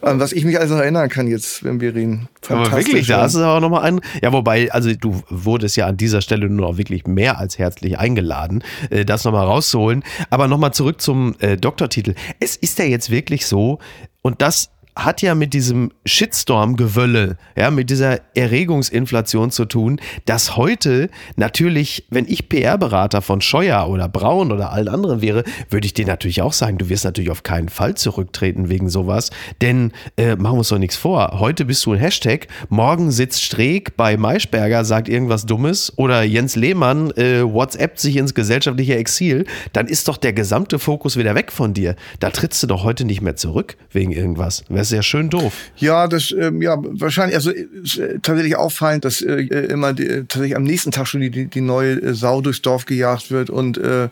[0.00, 2.28] An was ich mich also erinnern kann jetzt, wenn wir reden.
[2.48, 4.00] Aber wirklich, da ist es aber nochmal ein.
[4.22, 7.98] Ja, wobei, also du wurdest ja an dieser Stelle nur noch wirklich mehr als herzlich
[7.98, 10.04] eingeladen, äh, das nochmal rauszuholen.
[10.30, 12.14] Aber nochmal zurück zum äh, Doktortitel.
[12.38, 13.80] Es ist ja jetzt wirklich so,
[14.22, 21.08] und das hat ja mit diesem Shitstorm-Gewölle, ja, mit dieser Erregungsinflation zu tun, dass heute
[21.36, 26.04] natürlich, wenn ich PR-Berater von Scheuer oder Braun oder allen anderen wäre, würde ich dir
[26.04, 29.30] natürlich auch sagen, du wirst natürlich auf keinen Fall zurücktreten wegen sowas,
[29.62, 31.38] denn äh, machen wir uns doch nichts vor.
[31.38, 36.56] Heute bist du ein Hashtag, morgen sitzt Streeck bei Maischberger, sagt irgendwas Dummes oder Jens
[36.56, 41.52] Lehmann äh, WhatsAppt sich ins gesellschaftliche Exil, dann ist doch der gesamte Fokus wieder weg
[41.52, 41.94] von dir.
[42.18, 44.64] Da trittst du doch heute nicht mehr zurück wegen irgendwas.
[44.88, 45.52] Sehr schön doof.
[45.76, 50.56] Ja, das, ähm, ja, wahrscheinlich, also ist, äh, tatsächlich auffallend, dass äh, immer die, tatsächlich
[50.56, 53.78] am nächsten Tag schon die, die, die neue äh, Sau durchs Dorf gejagt wird und
[53.78, 54.08] äh,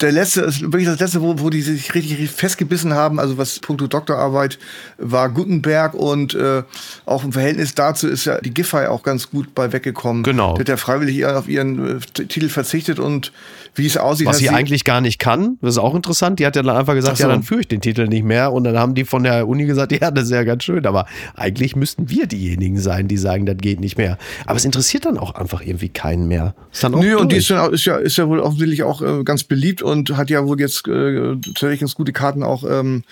[0.00, 3.38] der letzte, ist wirklich das letzte, wo, wo die sich richtig, richtig festgebissen haben, also
[3.38, 4.58] was punkto Doktorarbeit
[4.98, 6.62] war Gutenberg und äh,
[7.04, 10.22] auch im Verhältnis dazu ist ja die Giffey auch ganz gut bei weggekommen.
[10.22, 10.58] Genau.
[10.58, 13.32] Wird ja freiwillig auf ihren äh, Titel verzichtet und
[13.74, 14.26] wie es aussieht.
[14.26, 16.38] Was sie, sie eigentlich gar nicht kann, das ist auch interessant.
[16.38, 17.24] Die hat ja dann einfach gesagt, so.
[17.24, 18.52] ja, dann führe ich den Titel nicht mehr.
[18.52, 20.86] Und dann haben die von der Uni gesagt, ja, das ist ja ganz schön.
[20.86, 24.18] Aber eigentlich müssten wir diejenigen sein, die sagen, das geht nicht mehr.
[24.46, 26.54] Aber es interessiert dann auch einfach irgendwie keinen mehr.
[26.72, 27.22] Ist dann auch Nö, durch.
[27.22, 30.16] und die ist, dann, ist, ja, ist ja wohl offensichtlich auch äh, ganz beliebt und
[30.16, 33.04] hat ja wohl jetzt äh, tatsächlich ganz gute Karten auch ähm,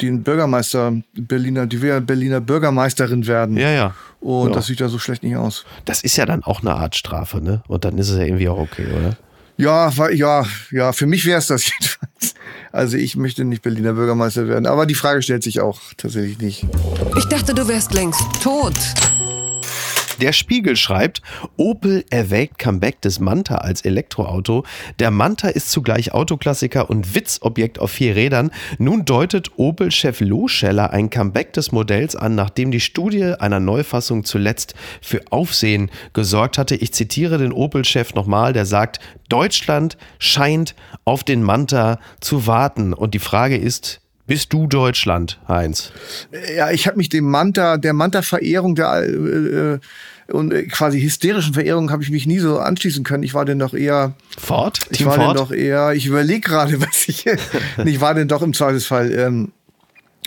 [0.00, 3.56] den Bürgermeister Berliner, die will ja Berliner Bürgermeisterin werden.
[3.56, 3.94] Ja, ja.
[4.20, 4.54] Und ja.
[4.54, 5.64] das sieht ja so schlecht nicht aus.
[5.84, 7.62] Das ist ja dann auch eine Art Strafe, ne?
[7.66, 9.16] Und dann ist es ja irgendwie auch okay, oder?
[9.56, 12.31] Ja, ja, ja, für mich wäre es das jedenfalls.
[12.72, 16.66] Also ich möchte nicht Berliner Bürgermeister werden, aber die Frage stellt sich auch tatsächlich nicht.
[17.18, 18.74] Ich dachte, du wärst längst tot.
[20.22, 21.20] Der Spiegel schreibt,
[21.56, 24.62] Opel erwägt Comeback des Manta als Elektroauto.
[25.00, 28.52] Der Manta ist zugleich Autoklassiker und Witzobjekt auf vier Rädern.
[28.78, 34.76] Nun deutet Opel-Chef Loscheller ein Comeback des Modells an, nachdem die Studie einer Neufassung zuletzt
[35.00, 36.76] für Aufsehen gesorgt hatte.
[36.76, 42.94] Ich zitiere den Opel-Chef nochmal, der sagt, Deutschland scheint auf den Manta zu warten.
[42.94, 45.92] Und die Frage ist, bist du Deutschland, Heinz?
[46.56, 49.78] Ja, ich habe mich dem Manta, der Manta-Verehrung, der äh, äh
[50.28, 53.22] und äh, quasi hysterischen Verehrung habe ich mich nie so anschließen können.
[53.22, 54.78] Ich war denn doch eher fort.
[54.90, 55.28] Ich Team war Ford?
[55.28, 55.92] denn doch eher.
[55.92, 57.26] Ich überlege gerade, was ich.
[57.84, 59.52] ich war denn doch im Zweifelsfall ähm,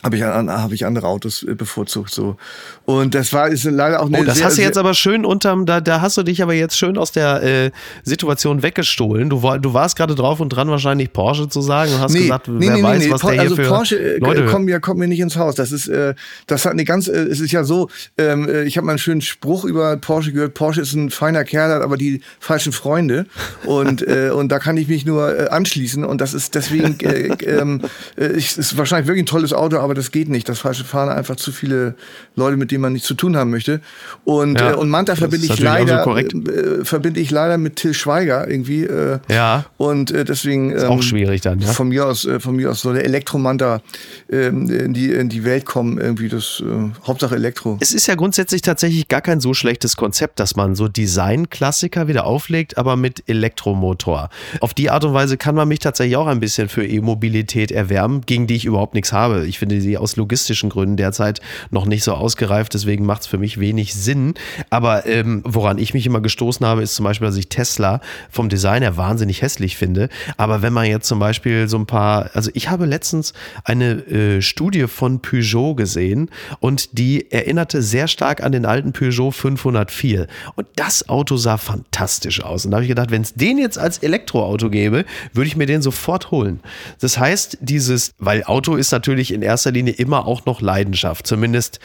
[0.03, 2.37] habe ich, hab ich andere Autos äh, bevorzugt so.
[2.85, 5.25] Und das war ist leider auch eine oh, das sehr, hast du jetzt aber schön
[5.25, 7.71] unterm da, da hast du dich aber jetzt schön aus der äh,
[8.03, 9.29] Situation weggestohlen.
[9.29, 12.47] Du, du warst gerade drauf und dran wahrscheinlich Porsche zu sagen und hast nee, gesagt
[12.47, 14.79] nee, wer nee, weiß nee, was der also hier für Porsche äh, Leute kommt mir
[14.79, 15.55] kommt mir nicht ins Haus.
[15.55, 16.13] Das ist äh,
[16.45, 18.99] das hat eine ganz äh, es ist ja so ähm, äh, ich habe mal einen
[18.99, 23.25] schönen Spruch über Porsche gehört Porsche ist ein feiner Kerl hat aber die falschen Freunde.
[23.65, 24.03] Und
[24.35, 26.03] und da kann ich mich nur anschließen.
[26.03, 27.79] Und das ist deswegen äh, äh,
[28.17, 30.47] äh, ist wahrscheinlich wirklich ein tolles Auto aber das geht nicht.
[30.47, 31.95] Das falsche Fahren einfach zu viele
[32.35, 33.81] Leute, mit denen man nichts zu tun haben möchte.
[34.23, 37.93] Und, ja, äh, und Manta verbinde ich leider, so äh, verbinde ich leider mit Till
[37.93, 38.83] Schweiger irgendwie.
[38.83, 39.65] Äh, ja.
[39.77, 40.71] Und äh, deswegen.
[40.71, 41.67] Ist auch ähm, schwierig dann, ja.
[41.67, 43.81] Von mir aus, äh, von mir aus soll der Elektromanta
[44.29, 47.77] ähm, in, die, in die Welt kommen, irgendwie das äh, Hauptsache Elektro.
[47.79, 52.25] Es ist ja grundsätzlich tatsächlich gar kein so schlechtes Konzept, dass man so Design-Klassiker wieder
[52.25, 54.29] auflegt, aber mit Elektromotor.
[54.59, 58.21] Auf die Art und Weise kann man mich tatsächlich auch ein bisschen für E-Mobilität erwärmen,
[58.25, 59.45] gegen die ich überhaupt nichts habe.
[59.45, 63.37] Ich finde sie aus logistischen Gründen derzeit noch nicht so ausgereift, deswegen macht es für
[63.37, 64.33] mich wenig Sinn.
[64.69, 68.49] Aber ähm, woran ich mich immer gestoßen habe, ist zum Beispiel, dass ich Tesla vom
[68.49, 70.09] Design her wahnsinnig hässlich finde.
[70.37, 73.33] Aber wenn man jetzt zum Beispiel so ein paar, also ich habe letztens
[73.63, 79.31] eine äh, Studie von Peugeot gesehen und die erinnerte sehr stark an den alten Peugeot
[79.31, 80.27] 504.
[80.55, 82.65] Und das Auto sah fantastisch aus.
[82.65, 85.65] Und da habe ich gedacht, wenn es den jetzt als Elektroauto gäbe, würde ich mir
[85.65, 86.59] den sofort holen.
[86.99, 91.79] Das heißt, dieses, weil Auto ist natürlich in erster Linie immer auch noch Leidenschaft, zumindest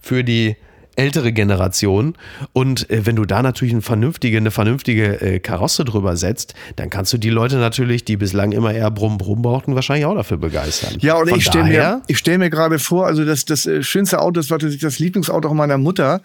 [0.00, 0.56] für die
[0.96, 2.14] ältere Generation.
[2.52, 6.90] Und äh, wenn du da natürlich eine vernünftige, eine vernünftige äh, Karosse drüber setzt, dann
[6.90, 10.36] kannst du die Leute natürlich, die bislang immer eher Brumm Brumm brauchten, wahrscheinlich auch dafür
[10.36, 10.94] begeistern.
[11.00, 14.20] Ja, und Von ich stelle mir, stell mir gerade vor, also das, das äh, schönste
[14.20, 16.20] Auto, das war das Lieblingsauto meiner Mutter.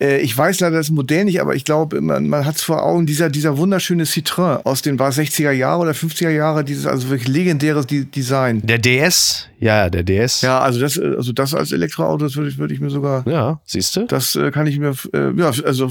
[0.00, 2.82] Äh, ich weiß leider das Modell nicht, aber ich glaube, man, man hat es vor
[2.82, 7.10] Augen, dieser, dieser wunderschöne Citroën aus den war 60er Jahre oder 50er Jahre, dieses also
[7.10, 8.62] wirklich legendäres Design.
[8.64, 10.40] Der DS, ja, der DS.
[10.40, 13.26] Ja, also das, also das als Elektroauto, das würde ich, würde ich mir sogar.
[13.28, 14.06] Ja, siehst du?
[14.06, 15.90] Das äh, kann ich mir, äh, ja, also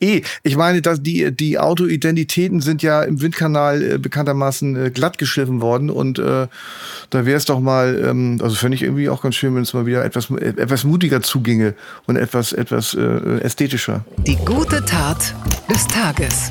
[0.00, 0.22] eh.
[0.42, 5.60] Ich meine, dass die, die Autoidentitäten sind ja im Windkanal äh, bekanntermaßen äh, glatt geschliffen
[5.60, 6.48] worden und äh,
[7.10, 9.74] da wäre es doch mal, ähm, also fände ich irgendwie auch ganz schön, wenn es
[9.74, 11.74] mal wieder etwas, etwas mutiger zuginge
[12.06, 14.04] und etwas, etwas äh, ästhetischer.
[14.26, 15.34] Die gute Tat
[15.68, 16.48] des Tages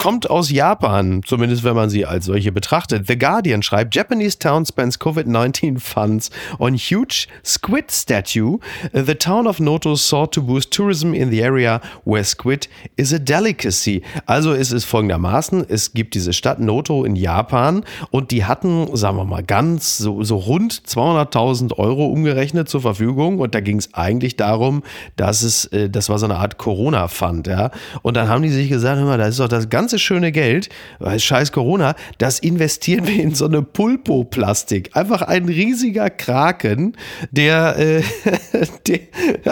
[0.00, 3.06] kommt aus Japan, zumindest wenn man sie als solche betrachtet.
[3.06, 8.60] The Guardian schreibt, Japanese town spends COVID-19 funds on huge squid statue.
[8.94, 13.18] The town of Noto sought to boost tourism in the area where squid is a
[13.18, 14.00] delicacy.
[14.24, 19.18] Also ist es folgendermaßen, es gibt diese Stadt Noto in Japan und die hatten, sagen
[19.18, 23.92] wir mal, ganz so, so rund 200.000 Euro umgerechnet zur Verfügung und da ging es
[23.92, 24.82] eigentlich darum,
[25.16, 27.70] dass es, äh, das war so eine Art Corona-Fund, ja.
[28.00, 30.30] Und dann haben die sich gesagt, hör mal, das ist doch das ganz ganze schöne
[30.30, 30.68] Geld,
[31.00, 34.90] weil scheiß Corona, das investieren wir in so eine Pulpo-Plastik.
[34.94, 36.96] Einfach ein riesiger Kraken,
[37.32, 38.02] der, äh,
[38.86, 39.00] der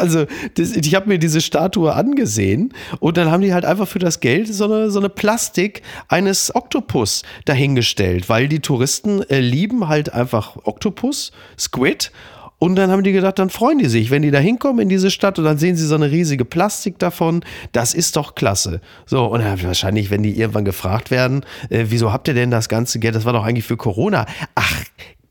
[0.00, 3.98] also das, ich habe mir diese Statue angesehen und dann haben die halt einfach für
[3.98, 9.88] das Geld so eine, so eine Plastik eines Oktopus dahingestellt, weil die Touristen äh, lieben
[9.88, 12.12] halt einfach Oktopus, Squid
[12.58, 15.10] und dann haben die gedacht, dann freuen die sich, wenn die da hinkommen in diese
[15.10, 17.44] Stadt und dann sehen sie so eine riesige Plastik davon.
[17.72, 18.80] Das ist doch klasse.
[19.06, 22.68] So, und dann wahrscheinlich, wenn die irgendwann gefragt werden, äh, wieso habt ihr denn das
[22.68, 23.14] ganze Geld?
[23.14, 24.26] Das war doch eigentlich für Corona.
[24.54, 24.82] Ach,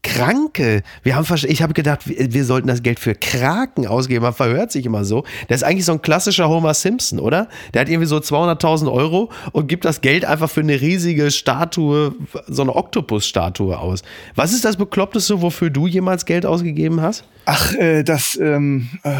[0.03, 0.83] Kranke.
[1.03, 4.23] Wir haben, ich habe gedacht, wir sollten das Geld für Kraken ausgeben.
[4.23, 5.23] Man verhört sich immer so.
[5.49, 7.49] Der ist eigentlich so ein klassischer Homer Simpson, oder?
[7.73, 12.15] Der hat irgendwie so 200.000 Euro und gibt das Geld einfach für eine riesige Statue,
[12.47, 14.03] so eine Oktopus-Statue aus.
[14.35, 17.23] Was ist das Bekloppteste, wofür du jemals Geld ausgegeben hast?
[17.45, 19.11] Ach, äh, das, ähm, äh,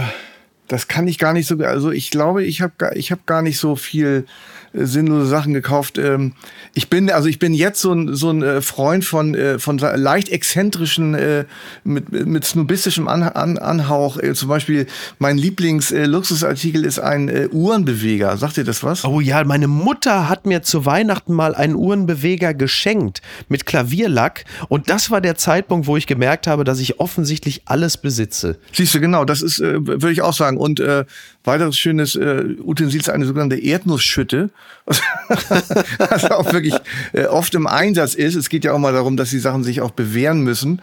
[0.68, 1.58] das kann ich gar nicht so.
[1.58, 4.26] Also ich glaube, ich habe ich hab gar nicht so viel
[4.74, 5.98] sinnlose Sachen gekauft.
[5.98, 6.34] Ähm,
[6.74, 9.78] ich bin, also ich bin jetzt so ein, so ein äh, Freund von, äh, von
[9.78, 11.46] leicht exzentrischen, äh,
[11.84, 14.18] mit, mit snobistischem An An Anhauch.
[14.34, 14.88] Zum Beispiel
[15.20, 18.38] mein Lieblings-Luxusartikel ist ein Uhrenbeweger.
[18.38, 19.06] Sagt ihr das was?
[19.06, 24.46] Oh ja, meine Mutter hat mir zu Weihnachten mal einen Uhrenbeweger geschenkt mit Klavierlack.
[24.70, 28.58] Und das war der Zeitpunkt, wo ich gemerkt habe, dass ich offensichtlich alles besitze.
[28.74, 30.58] Siehst du, genau, das ist, würde ich auch sagen.
[30.58, 31.06] Und äh,
[31.48, 34.50] weiteres schönes äh, Utensil ist eine sogenannte Erdnussschütte.
[34.86, 36.76] was auch wirklich
[37.14, 38.36] äh, oft im Einsatz ist.
[38.36, 40.82] Es geht ja auch mal darum, dass die Sachen sich auch bewähren müssen.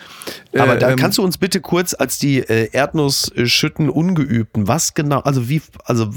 [0.53, 5.21] Aber da ähm, kannst du uns bitte kurz als die äh, Erdnussschütten Ungeübten, was genau,
[5.21, 6.11] also wie, also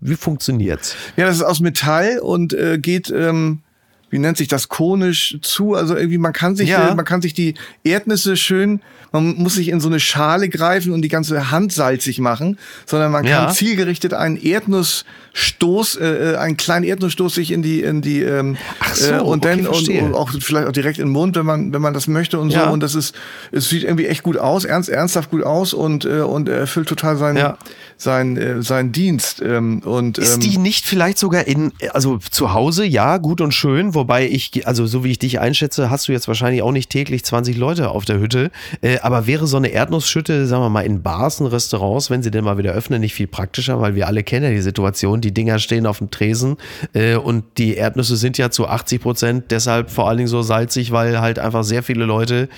[0.00, 0.94] wie funktioniert's?
[1.16, 3.62] Ja, das ist aus Metall und äh, geht ähm,
[4.10, 5.74] wie nennt sich das, konisch zu.
[5.74, 6.94] Also irgendwie, man kann sich, ja.
[6.94, 8.80] man kann sich die Erdnüsse schön,
[9.12, 13.12] man muss sich in so eine Schale greifen und die ganze Hand salzig machen, sondern
[13.12, 13.50] man kann ja.
[13.50, 18.94] zielgerichtet einen Erdnussstoß, äh, äh, einen kleinen Erdnussstoß sich in die, in die, ähm, Ach
[18.94, 21.46] so, äh, und okay, dann und, und, auch vielleicht auch direkt in den Mund, wenn
[21.46, 22.58] man, wenn man das möchte und so.
[22.58, 22.70] Ja.
[22.70, 23.14] Und das ist,
[23.50, 27.16] es sieht irgendwie echt gut aus, ernst, ernsthaft gut aus und, äh, und erfüllt total
[27.16, 27.56] seinen, ja.
[27.96, 29.40] seinen, äh, seinen Dienst.
[29.40, 33.52] Ähm, und, ähm, ist die nicht vielleicht sogar in, also zu Hause, ja, gut und
[33.52, 36.88] schön, wobei ich, also so wie ich dich einschätze, hast du jetzt wahrscheinlich auch nicht
[36.88, 38.50] täglich 20 Leute auf der Hütte.
[38.80, 42.30] Äh, aber wäre so eine Erdnussschütte, sagen wir mal, in Bars und Restaurants, wenn sie
[42.30, 45.34] denn mal wieder öffnen, nicht viel praktischer, weil wir alle kennen ja die Situation, die
[45.34, 46.56] Dinger stehen auf dem Tresen
[46.94, 50.92] äh, und die Erdnüsse sind ja zu 80 Prozent deshalb vor allen Dingen so salzig,
[50.92, 52.48] weil halt einfach sehr viele Leute,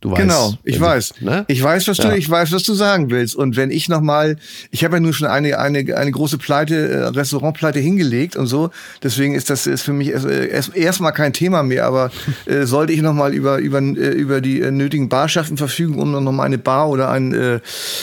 [0.00, 0.20] du weißt.
[0.20, 1.14] Genau, ich weiß.
[1.18, 1.44] Sie, ne?
[1.48, 3.34] Ich weiß, was du, ich weiß, was du sagen willst.
[3.34, 4.36] Und wenn ich nochmal,
[4.70, 8.70] ich habe ja nur schon eine, eine, eine große Pleite, äh, Restaurantpleite hingelegt und so,
[9.02, 12.10] deswegen ist das ist für mich erst, erstmal kein Thema mehr, aber
[12.46, 16.24] äh, sollte ich nochmal über, über, äh, über die äh, nötigen Barschaften verfügen, um dann
[16.24, 17.60] nochmal eine Bar oder ein, äh,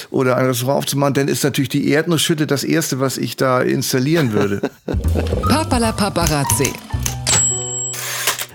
[0.09, 4.31] oder ein Restaurant aufzumachen, dann ist natürlich die Erdnussschütte das erste, was ich da installieren
[4.31, 4.61] würde.
[5.49, 6.71] Papala Paparazzi.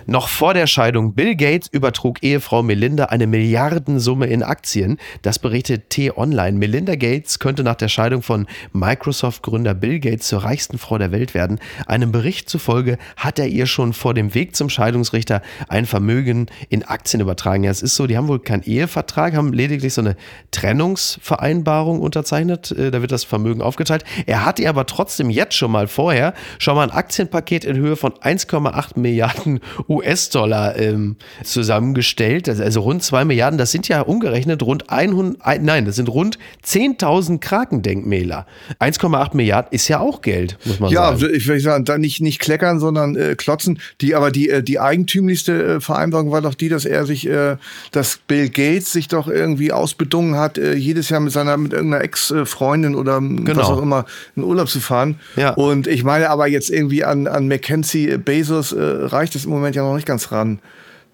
[0.06, 4.98] Noch vor der Scheidung Bill Gates übertrug Ehefrau Melinda eine Milliardensumme in Aktien.
[5.22, 6.58] Das berichtet T-Online.
[6.58, 11.34] Melinda Gates könnte nach der Scheidung von Microsoft-Gründer Bill Gates zur reichsten Frau der Welt
[11.34, 11.60] werden.
[11.86, 16.82] Einem Bericht zufolge hat er ihr schon vor dem Weg zum Scheidungsrichter ein Vermögen in
[16.82, 17.64] Aktien übertragen.
[17.64, 20.16] Ja, es ist so, die haben wohl keinen Ehevertrag, haben lediglich so eine
[20.50, 22.72] Trennungsvereinbarung unterzeichnet.
[22.72, 24.04] Äh, da wird das Vermögen aufgeteilt.
[24.26, 27.96] Er hat ihr aber trotzdem jetzt schon mal vorher schon mal ein Aktienpaket in Höhe
[27.96, 29.60] von 1,8 Milliarden
[29.92, 32.48] US-Dollar ähm, zusammengestellt.
[32.48, 33.58] Also, also rund 2 Milliarden.
[33.58, 38.46] Das sind ja umgerechnet rund 100, nein, das sind rund 10.000 Krakendenkmäler.
[38.80, 41.20] 1,8 Milliarden ist ja auch Geld, muss man ja, sagen.
[41.20, 43.78] Ja, ich will sagen, da nicht, nicht kleckern, sondern äh, klotzen.
[44.00, 47.56] Die, aber die, äh, die eigentümlichste äh, Vereinbarung war doch die, dass er sich, äh,
[47.90, 52.02] dass Bill Gates sich doch irgendwie ausbedungen hat, äh, jedes Jahr mit seiner, mit irgendeiner
[52.02, 53.56] Ex-Freundin oder genau.
[53.56, 55.20] was auch immer in Urlaub zu fahren.
[55.36, 55.50] Ja.
[55.50, 59.76] Und ich meine aber jetzt irgendwie an, an Mackenzie Bezos äh, reicht es im Moment
[59.76, 60.60] ja ja noch nicht ganz ran.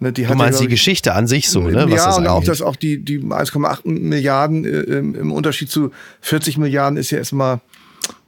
[0.00, 1.88] Ne, du meinst ja, die Geschichte an sich so, ne?
[1.90, 6.96] ja, und auch, dass auch die, die 1,8 Milliarden äh, im Unterschied zu 40 Milliarden
[6.96, 7.60] ist ja erstmal,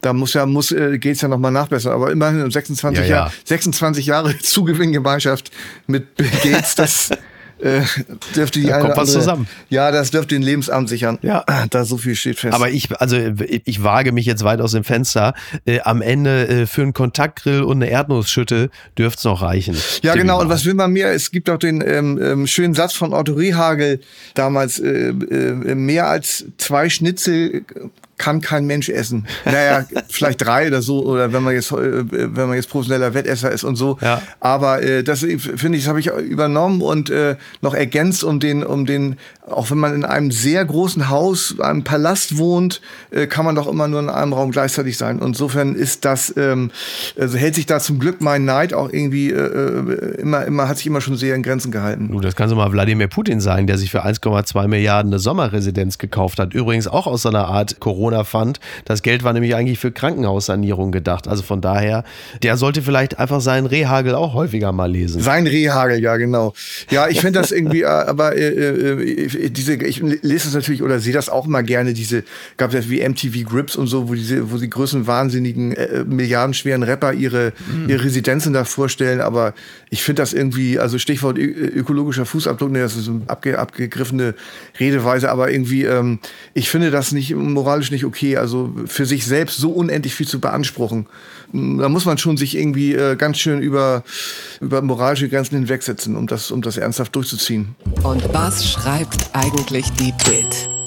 [0.01, 1.93] da muss ja, muss, äh, geht's ja nochmal nachbessern.
[1.93, 3.15] Aber immerhin 26, ja, ja.
[3.15, 5.51] Jahr, 26 Jahre Zugewinngemeinschaft
[5.87, 7.09] mit Bill Gates, das,
[7.61, 7.81] äh,
[8.35, 9.47] dürfte die da kommt was zusammen.
[9.69, 11.19] Ja, das dürfte den Lebensamt sichern.
[11.21, 12.53] Ja, da so viel steht fest.
[12.53, 15.33] Aber ich, also ich wage mich jetzt weit aus dem Fenster.
[15.65, 19.75] Äh, am Ende äh, für einen Kontaktgrill und eine Erdnussschütte dürfte es noch reichen.
[20.01, 20.41] Ja, genau.
[20.41, 21.11] Und was will man mehr?
[21.13, 23.99] Es gibt auch den ähm, ähm, schönen Satz von Otto Rehagel
[24.33, 27.63] damals: äh, äh, mehr als zwei Schnitzel
[28.21, 29.25] kann kein Mensch essen.
[29.45, 32.03] Naja, vielleicht drei oder so, oder wenn man jetzt, äh,
[32.35, 33.97] wenn man jetzt professioneller Wettesser ist und so.
[33.99, 34.21] Ja.
[34.39, 38.63] Aber äh, das finde ich, das habe ich übernommen und äh, noch ergänzt um den,
[38.63, 39.17] um den,
[39.49, 42.79] auch wenn man in einem sehr großen Haus, einem Palast wohnt,
[43.09, 45.17] äh, kann man doch immer nur in einem Raum gleichzeitig sein.
[45.17, 46.69] Und insofern ist das, ähm,
[47.19, 50.77] also hält sich da zum Glück mein Neid auch irgendwie äh, äh immer, immer, hat
[50.77, 52.09] sich immer schon sehr in Grenzen gehalten.
[52.11, 55.97] Du, das kannst du mal Wladimir Putin sagen, der sich für 1,2 Milliarden eine Sommerresidenz
[55.97, 56.53] gekauft hat.
[56.53, 58.59] Übrigens auch aus so einer Art Corona Corona-Fund.
[58.85, 61.27] Das Geld war nämlich eigentlich für Krankenhaussanierung gedacht.
[61.27, 62.03] Also von daher,
[62.43, 65.21] der sollte vielleicht einfach seinen Rehagel auch häufiger mal lesen.
[65.21, 66.53] Sein Rehagel, ja, genau.
[66.89, 70.99] Ja, ich finde das irgendwie, äh, aber äh, äh, diese, ich lese das natürlich oder
[70.99, 72.23] sehe das auch mal gerne, diese,
[72.57, 76.03] gab es ja wie MTV Grips und so, wo diese, wo die größten wahnsinnigen, äh,
[76.05, 77.89] milliardenschweren Rapper ihre, mhm.
[77.89, 79.21] ihre Residenzen da vorstellen.
[79.21, 79.53] Aber
[79.89, 84.35] ich finde das irgendwie, also Stichwort ökologischer Fußabdruck, ne, das ist eine abge, abgegriffene
[84.79, 86.19] Redeweise, aber irgendwie, ähm,
[86.53, 88.37] ich finde das nicht moralisch nicht nicht okay.
[88.37, 91.05] Also für sich selbst so unendlich viel zu beanspruchen,
[91.53, 94.03] da muss man schon sich irgendwie äh, ganz schön über,
[94.59, 97.75] über moralische Grenzen hinwegsetzen, um das, um das ernsthaft durchzuziehen.
[98.03, 100.80] Und was schreibt eigentlich die Bild?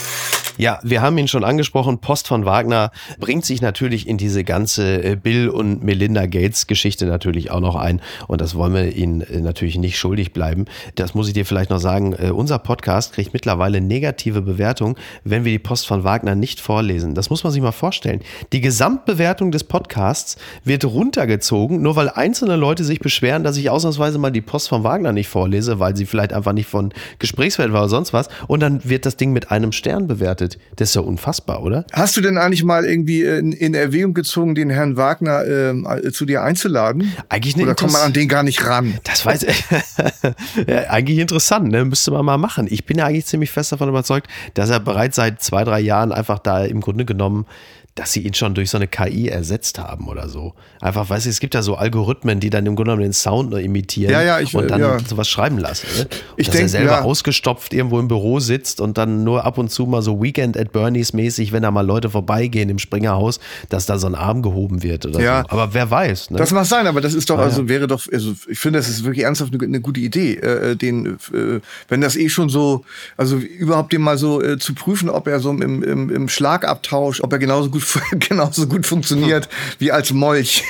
[0.57, 1.99] Ja, wir haben ihn schon angesprochen.
[1.99, 7.07] Post von Wagner bringt sich natürlich in diese ganze äh, Bill und Melinda Gates Geschichte
[7.07, 8.01] natürlich auch noch ein.
[8.29, 10.67] Und das wollen wir Ihnen äh, natürlich nicht schuldig bleiben.
[10.95, 12.13] Das muss ich dir vielleicht noch sagen.
[12.13, 17.17] Äh, unser Podcast kriegt mittlerweile negative Bewertung, wenn wir die Post von Wagner nicht vorlesen.
[17.17, 18.21] Das muss man sich mal vorstellen.
[18.53, 24.19] Die Gesamtbewertung des Podcasts wird runtergezogen, nur weil einzelne Leute sich beschweren, dass ich ausnahmsweise
[24.19, 27.81] mal die Post von Wagner nicht vorlese, weil sie vielleicht einfach nicht von Gesprächswert war
[27.81, 28.29] oder sonst was.
[28.47, 30.44] Und dann wird das Ding mit einem Stern bewertet.
[30.45, 30.59] Geheiratet.
[30.77, 31.85] Das ist ja unfassbar, oder?
[31.93, 36.25] Hast du denn eigentlich mal irgendwie in, in Erwägung gezogen, den Herrn Wagner äh, zu
[36.25, 37.13] dir einzuladen?
[37.29, 37.67] Eigentlich nicht.
[37.67, 38.99] Oder kommt man an den gar nicht ran?
[39.05, 39.65] Das weiß ich.
[40.67, 41.85] ja, eigentlich interessant, ne?
[41.85, 42.67] Müsste man mal machen.
[42.71, 46.13] Ich bin ja eigentlich ziemlich fest davon überzeugt, dass er bereits seit zwei, drei Jahren
[46.13, 47.47] einfach da im Grunde genommen
[47.95, 50.55] dass sie ihn schon durch so eine KI ersetzt haben oder so.
[50.81, 53.51] Einfach, weißt du, es gibt ja so Algorithmen, die dann im Grunde genommen den Sound
[53.51, 54.99] nur imitieren ja, ja, ich, und dann ja.
[54.99, 55.87] sowas schreiben lassen.
[55.97, 56.09] Ne?
[56.37, 57.03] ich dass denk, er selber ja.
[57.03, 60.73] ausgestopft irgendwo im Büro sitzt und dann nur ab und zu mal so Weekend at
[60.73, 64.83] Bernie's mäßig, wenn da mal Leute vorbeigehen im Springerhaus, dass da so ein Arm gehoben
[64.83, 65.43] wird oder Ja.
[65.43, 65.51] so.
[65.51, 66.31] Aber wer weiß.
[66.31, 66.39] Ne?
[66.39, 68.89] Das mag sein, aber das ist doch, Ah, also wäre doch, also ich finde, das
[68.89, 72.85] ist wirklich ernsthaft eine, eine gute Idee, äh, den, äh, wenn das eh schon so,
[73.17, 77.21] also überhaupt den mal so äh, zu prüfen, ob er so im, im, im Schlagabtausch,
[77.21, 77.84] ob er genauso gut,
[78.19, 80.65] genauso gut funktioniert wie als Molch.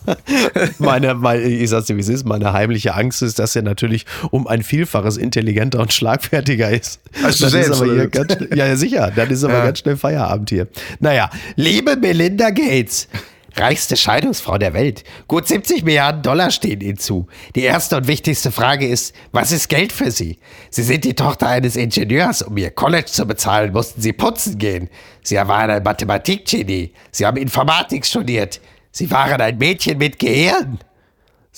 [0.78, 4.06] meine, meine, ich sag's dir, wie es ist, meine heimliche Angst ist, dass er natürlich
[4.30, 7.00] um ein Vielfaches intelligenter und schlagfertiger ist.
[7.22, 9.12] Als du Dann selbst, ist aber hier ganz, ja, sicher.
[9.14, 9.64] Dann ist aber Ja.
[9.64, 10.68] ganz schnell Feierabend hier.
[11.00, 13.08] Naja, liebe Melinda Gates.
[13.58, 15.02] Reichste Scheidungsfrau der Welt.
[15.28, 17.26] Gut 70 Milliarden Dollar stehen Ihnen zu.
[17.54, 20.38] Die erste und wichtigste Frage ist, was ist Geld für Sie?
[20.70, 22.42] Sie sind die Tochter eines Ingenieurs.
[22.42, 24.90] Um Ihr College zu bezahlen, mussten Sie putzen gehen.
[25.22, 26.92] Sie waren ein Mathematikgenie.
[27.10, 28.60] Sie haben Informatik studiert.
[28.92, 30.78] Sie waren ein Mädchen mit Gehirn.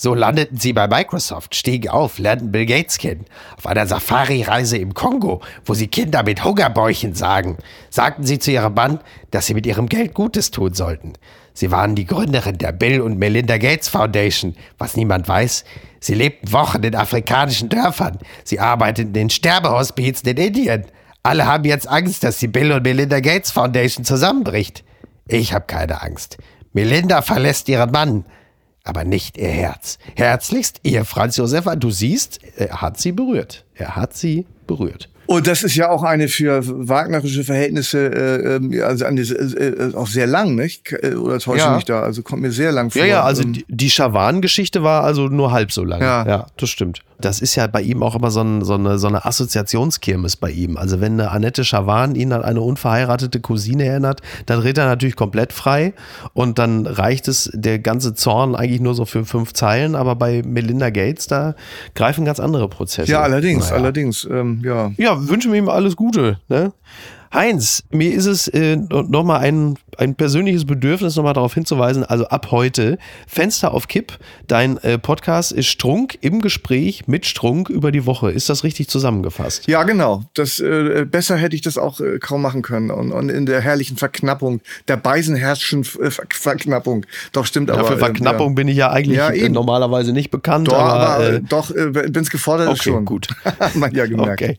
[0.00, 3.24] So landeten sie bei Microsoft, stiegen auf, lernten Bill Gates kennen.
[3.56, 7.56] Auf einer Safari-Reise im Kongo, wo sie Kinder mit Hungerbäuchen sagen,
[7.90, 9.00] sagten sie zu ihrem Mann,
[9.32, 11.14] dass sie mit ihrem Geld Gutes tun sollten.
[11.52, 14.54] Sie waren die Gründerin der Bill und Melinda Gates Foundation.
[14.78, 15.64] Was niemand weiß,
[15.98, 18.18] sie lebten Wochen in afrikanischen Dörfern.
[18.44, 20.84] Sie arbeiteten in Sterbehospizen in Indien.
[21.24, 24.84] Alle haben jetzt Angst, dass die Bill und Melinda Gates Foundation zusammenbricht.
[25.26, 26.38] Ich habe keine Angst.
[26.72, 28.24] Melinda verlässt ihren Mann
[28.88, 29.98] aber nicht ihr Herz.
[30.16, 33.64] Herzlichst, ihr Franz Josefa, du siehst, er hat sie berührt.
[33.74, 35.08] Er hat sie berührt.
[35.26, 39.24] Und das ist ja auch eine für wagnerische Verhältnisse, äh, ähm, also eine, äh,
[39.90, 40.90] äh, auch sehr lang, nicht?
[40.90, 41.70] Äh, Oder täusche Ja.
[41.72, 42.00] ich mich da?
[42.00, 43.02] Also kommt mir sehr lang vor.
[43.02, 46.00] Ja, ja, also Ähm, die, die Schawan-Geschichte war also nur halb so lang.
[46.00, 46.26] Ja.
[46.26, 47.02] ja, das stimmt.
[47.20, 50.50] Das ist ja bei ihm auch immer so, ein, so, eine, so eine Assoziationskirmes bei
[50.50, 50.76] ihm.
[50.76, 55.16] Also wenn eine Annette Schawan ihn an eine unverheiratete Cousine erinnert, dann dreht er natürlich
[55.16, 55.94] komplett frei
[56.32, 60.42] und dann reicht es der ganze Zorn eigentlich nur so für fünf Zeilen, aber bei
[60.44, 61.54] Melinda Gates, da
[61.94, 63.10] greifen ganz andere Prozesse.
[63.10, 63.76] ja, allerdings, Naja.
[63.82, 64.92] allerdings, ähm, ja.
[64.96, 66.38] Ja, wünschen wir ihm alles Gute.
[66.48, 66.72] Ne?
[67.32, 72.48] Heinz, mir ist es äh, nochmal ein, ein persönliches Bedürfnis, nochmal darauf hinzuweisen, also ab
[72.50, 78.06] heute, Fenster auf Kipp, dein äh, Podcast ist Strunk im Gespräch mit Strunk über die
[78.06, 78.30] Woche.
[78.30, 79.66] Ist das richtig zusammengefasst?
[79.66, 80.24] Ja, genau.
[80.34, 82.90] Das, äh, besser hätte ich das auch äh, kaum machen können.
[82.90, 87.04] Und, und in der herrlichen Verknappung, der Beisenherrschen äh, Ver Verknappung.
[87.32, 87.82] Doch, stimmt aber.
[87.82, 90.68] Ja, für Verknappung äh, bin ich ja eigentlich Ja, äh, normalerweise nicht bekannt.
[90.68, 93.04] Doch, aber, aber, äh, doch, wenn es gefordert ist okay, schon.
[93.04, 93.28] gut.
[93.74, 94.42] Man ja gemerkt.
[94.42, 94.58] Okay.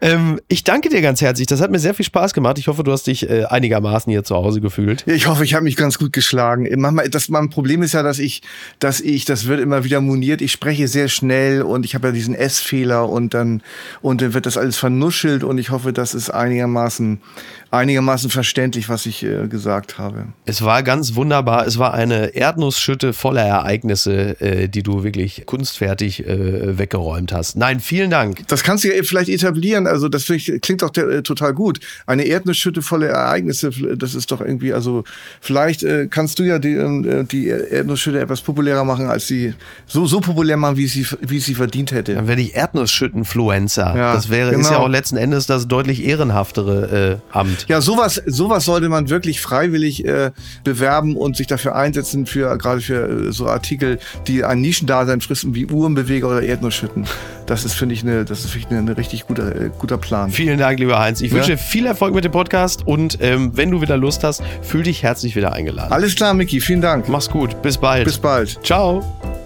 [0.00, 1.46] Ähm, ich danke dir ganz herzlich.
[1.46, 2.58] Das hat mir sehr viel Spaß gemacht.
[2.58, 5.06] Ich hoffe, du hast dich äh, einigermaßen hier zu Hause gefühlt.
[5.06, 6.68] Ich hoffe, ich habe mich ganz gut geschlagen.
[6.80, 8.42] Manchmal, das, mein Problem ist ja, dass ich,
[8.78, 12.12] dass ich, das wird immer wieder moniert, ich spreche sehr schnell und ich habe ja
[12.12, 13.62] diesen S-Fehler und dann,
[14.02, 17.20] und dann wird das alles vernuschelt und ich hoffe, das ist einigermaßen,
[17.70, 20.28] einigermaßen verständlich, was ich äh, gesagt habe.
[20.44, 21.66] Es war ganz wunderbar.
[21.66, 27.56] Es war eine Erdnussschütte voller Ereignisse, äh, die du wirklich kunstfertig äh, weggeräumt hast.
[27.56, 28.46] Nein, vielen Dank.
[28.48, 29.86] Das kannst du ja vielleicht etablieren.
[29.86, 31.80] Also das ich, klingt doch der, äh, total gut.
[32.06, 35.04] Eine Erdnussschütte voller Ereignisse, das ist doch irgendwie, also
[35.40, 39.54] vielleicht äh, kannst du ja die, äh, die Erdnussschütte etwas populärer machen, als sie
[39.86, 42.14] so so populär machen, wie sie wie sie verdient hätte.
[42.14, 43.94] Dann werde ich Erdnussschüttenfluencer.
[43.96, 44.70] Ja, das wäre ist genau.
[44.70, 47.66] ja auch letzten Endes das deutlich ehrenhaftere äh, Amt.
[47.68, 50.30] Ja, sowas, sowas sollte man wirklich freiwillig äh,
[50.64, 55.54] bewerben und sich dafür einsetzen, für gerade für äh, so Artikel, die ein Nischendasein fristen,
[55.54, 57.06] wie Uhrenbeweger oder Erdnussschütten.
[57.46, 60.30] Das ist, finde ich, eine, das ist finde ich, eine, richtig guter, äh, guter Plan.
[60.30, 61.20] Vielen Dank, lieber Heinz.
[61.20, 61.38] Ich Ja.
[61.38, 65.02] wünsche viel Erfolg mit dem Podcast und ähm, wenn du wieder Lust hast, fühl dich
[65.02, 65.92] herzlich wieder eingeladen.
[65.92, 67.08] Alles klar, Micky, vielen Dank.
[67.08, 67.60] Mach's gut.
[67.62, 68.04] Bis bald.
[68.04, 68.58] Bis bald.
[68.64, 69.45] Ciao.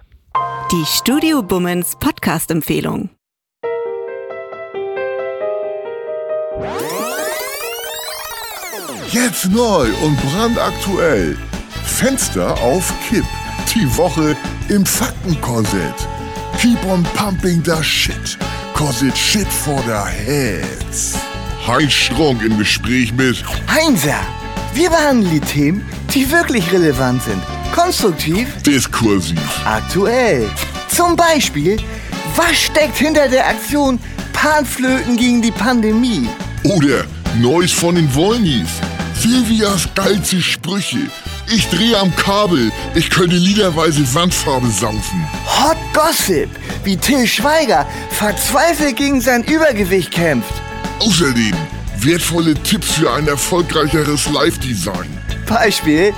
[0.71, 3.09] Die Studio Bummens Podcast-Empfehlung.
[9.11, 11.37] Jetzt neu und brandaktuell.
[11.83, 13.25] Fenster auf Kipp.
[13.75, 14.37] Die Woche
[14.69, 16.07] im Faktenkorsett.
[16.57, 18.37] Keep on pumping the shit.
[18.73, 21.17] Cause it's shit for the heads.
[21.67, 24.21] Heinz Strunk im Gespräch mit Heinzer.
[24.73, 27.43] Wir behandeln die Themen, die wirklich relevant sind.
[27.73, 30.49] Konstruktiv, Diskursiv, aktuell.
[30.89, 31.77] Zum Beispiel,
[32.35, 33.99] was steckt hinter der Aktion
[34.33, 36.27] Panflöten gegen die Pandemie?
[36.63, 37.05] Oder
[37.39, 38.67] Neues von den Wollnies.
[39.17, 41.09] Silvias geilste Sprüche.
[41.47, 42.71] Ich drehe am Kabel.
[42.93, 45.27] Ich könnte liederweise Wandfarbe saufen.
[45.45, 46.49] Hot Gossip,
[46.83, 50.53] wie Till Schweiger verzweifelt gegen sein Übergewicht kämpft.
[50.99, 51.53] Außerdem
[51.99, 55.09] wertvolle Tipps für ein erfolgreicheres Live-Design.
[55.47, 56.13] Beispiel,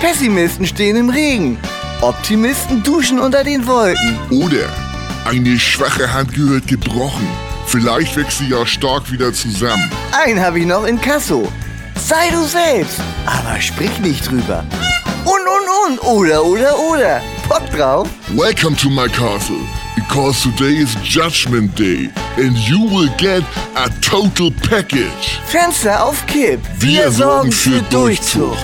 [0.00, 1.58] Pessimisten stehen im Regen.
[2.00, 4.18] Optimisten duschen unter den Wolken.
[4.30, 4.66] Oder
[5.26, 7.28] eine schwache Hand gehört gebrochen.
[7.66, 9.90] Vielleicht wächst sie ja stark wieder zusammen.
[10.24, 11.46] Einen habe ich noch in Kasso.
[11.96, 14.64] Sei du selbst, aber sprich nicht drüber.
[15.24, 17.20] Und, und, und, oder, oder, oder.
[17.46, 18.08] Bock drauf?
[18.34, 19.60] Welcome to my castle,
[19.96, 23.44] because today is Judgment Day and you will get
[23.76, 25.38] a total package.
[25.46, 26.60] Fenster auf Kipp.
[26.78, 28.56] Wir, Wir sorgen für Durchzug.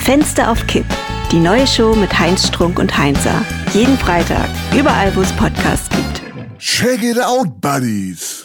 [0.00, 0.86] Fenster auf Kipp.
[1.30, 3.44] Die neue Show mit Heinz Strunk und Heinzer.
[3.72, 6.22] Jeden Freitag, überall wo es Podcasts gibt.
[6.58, 8.38] Check it out, Buddies.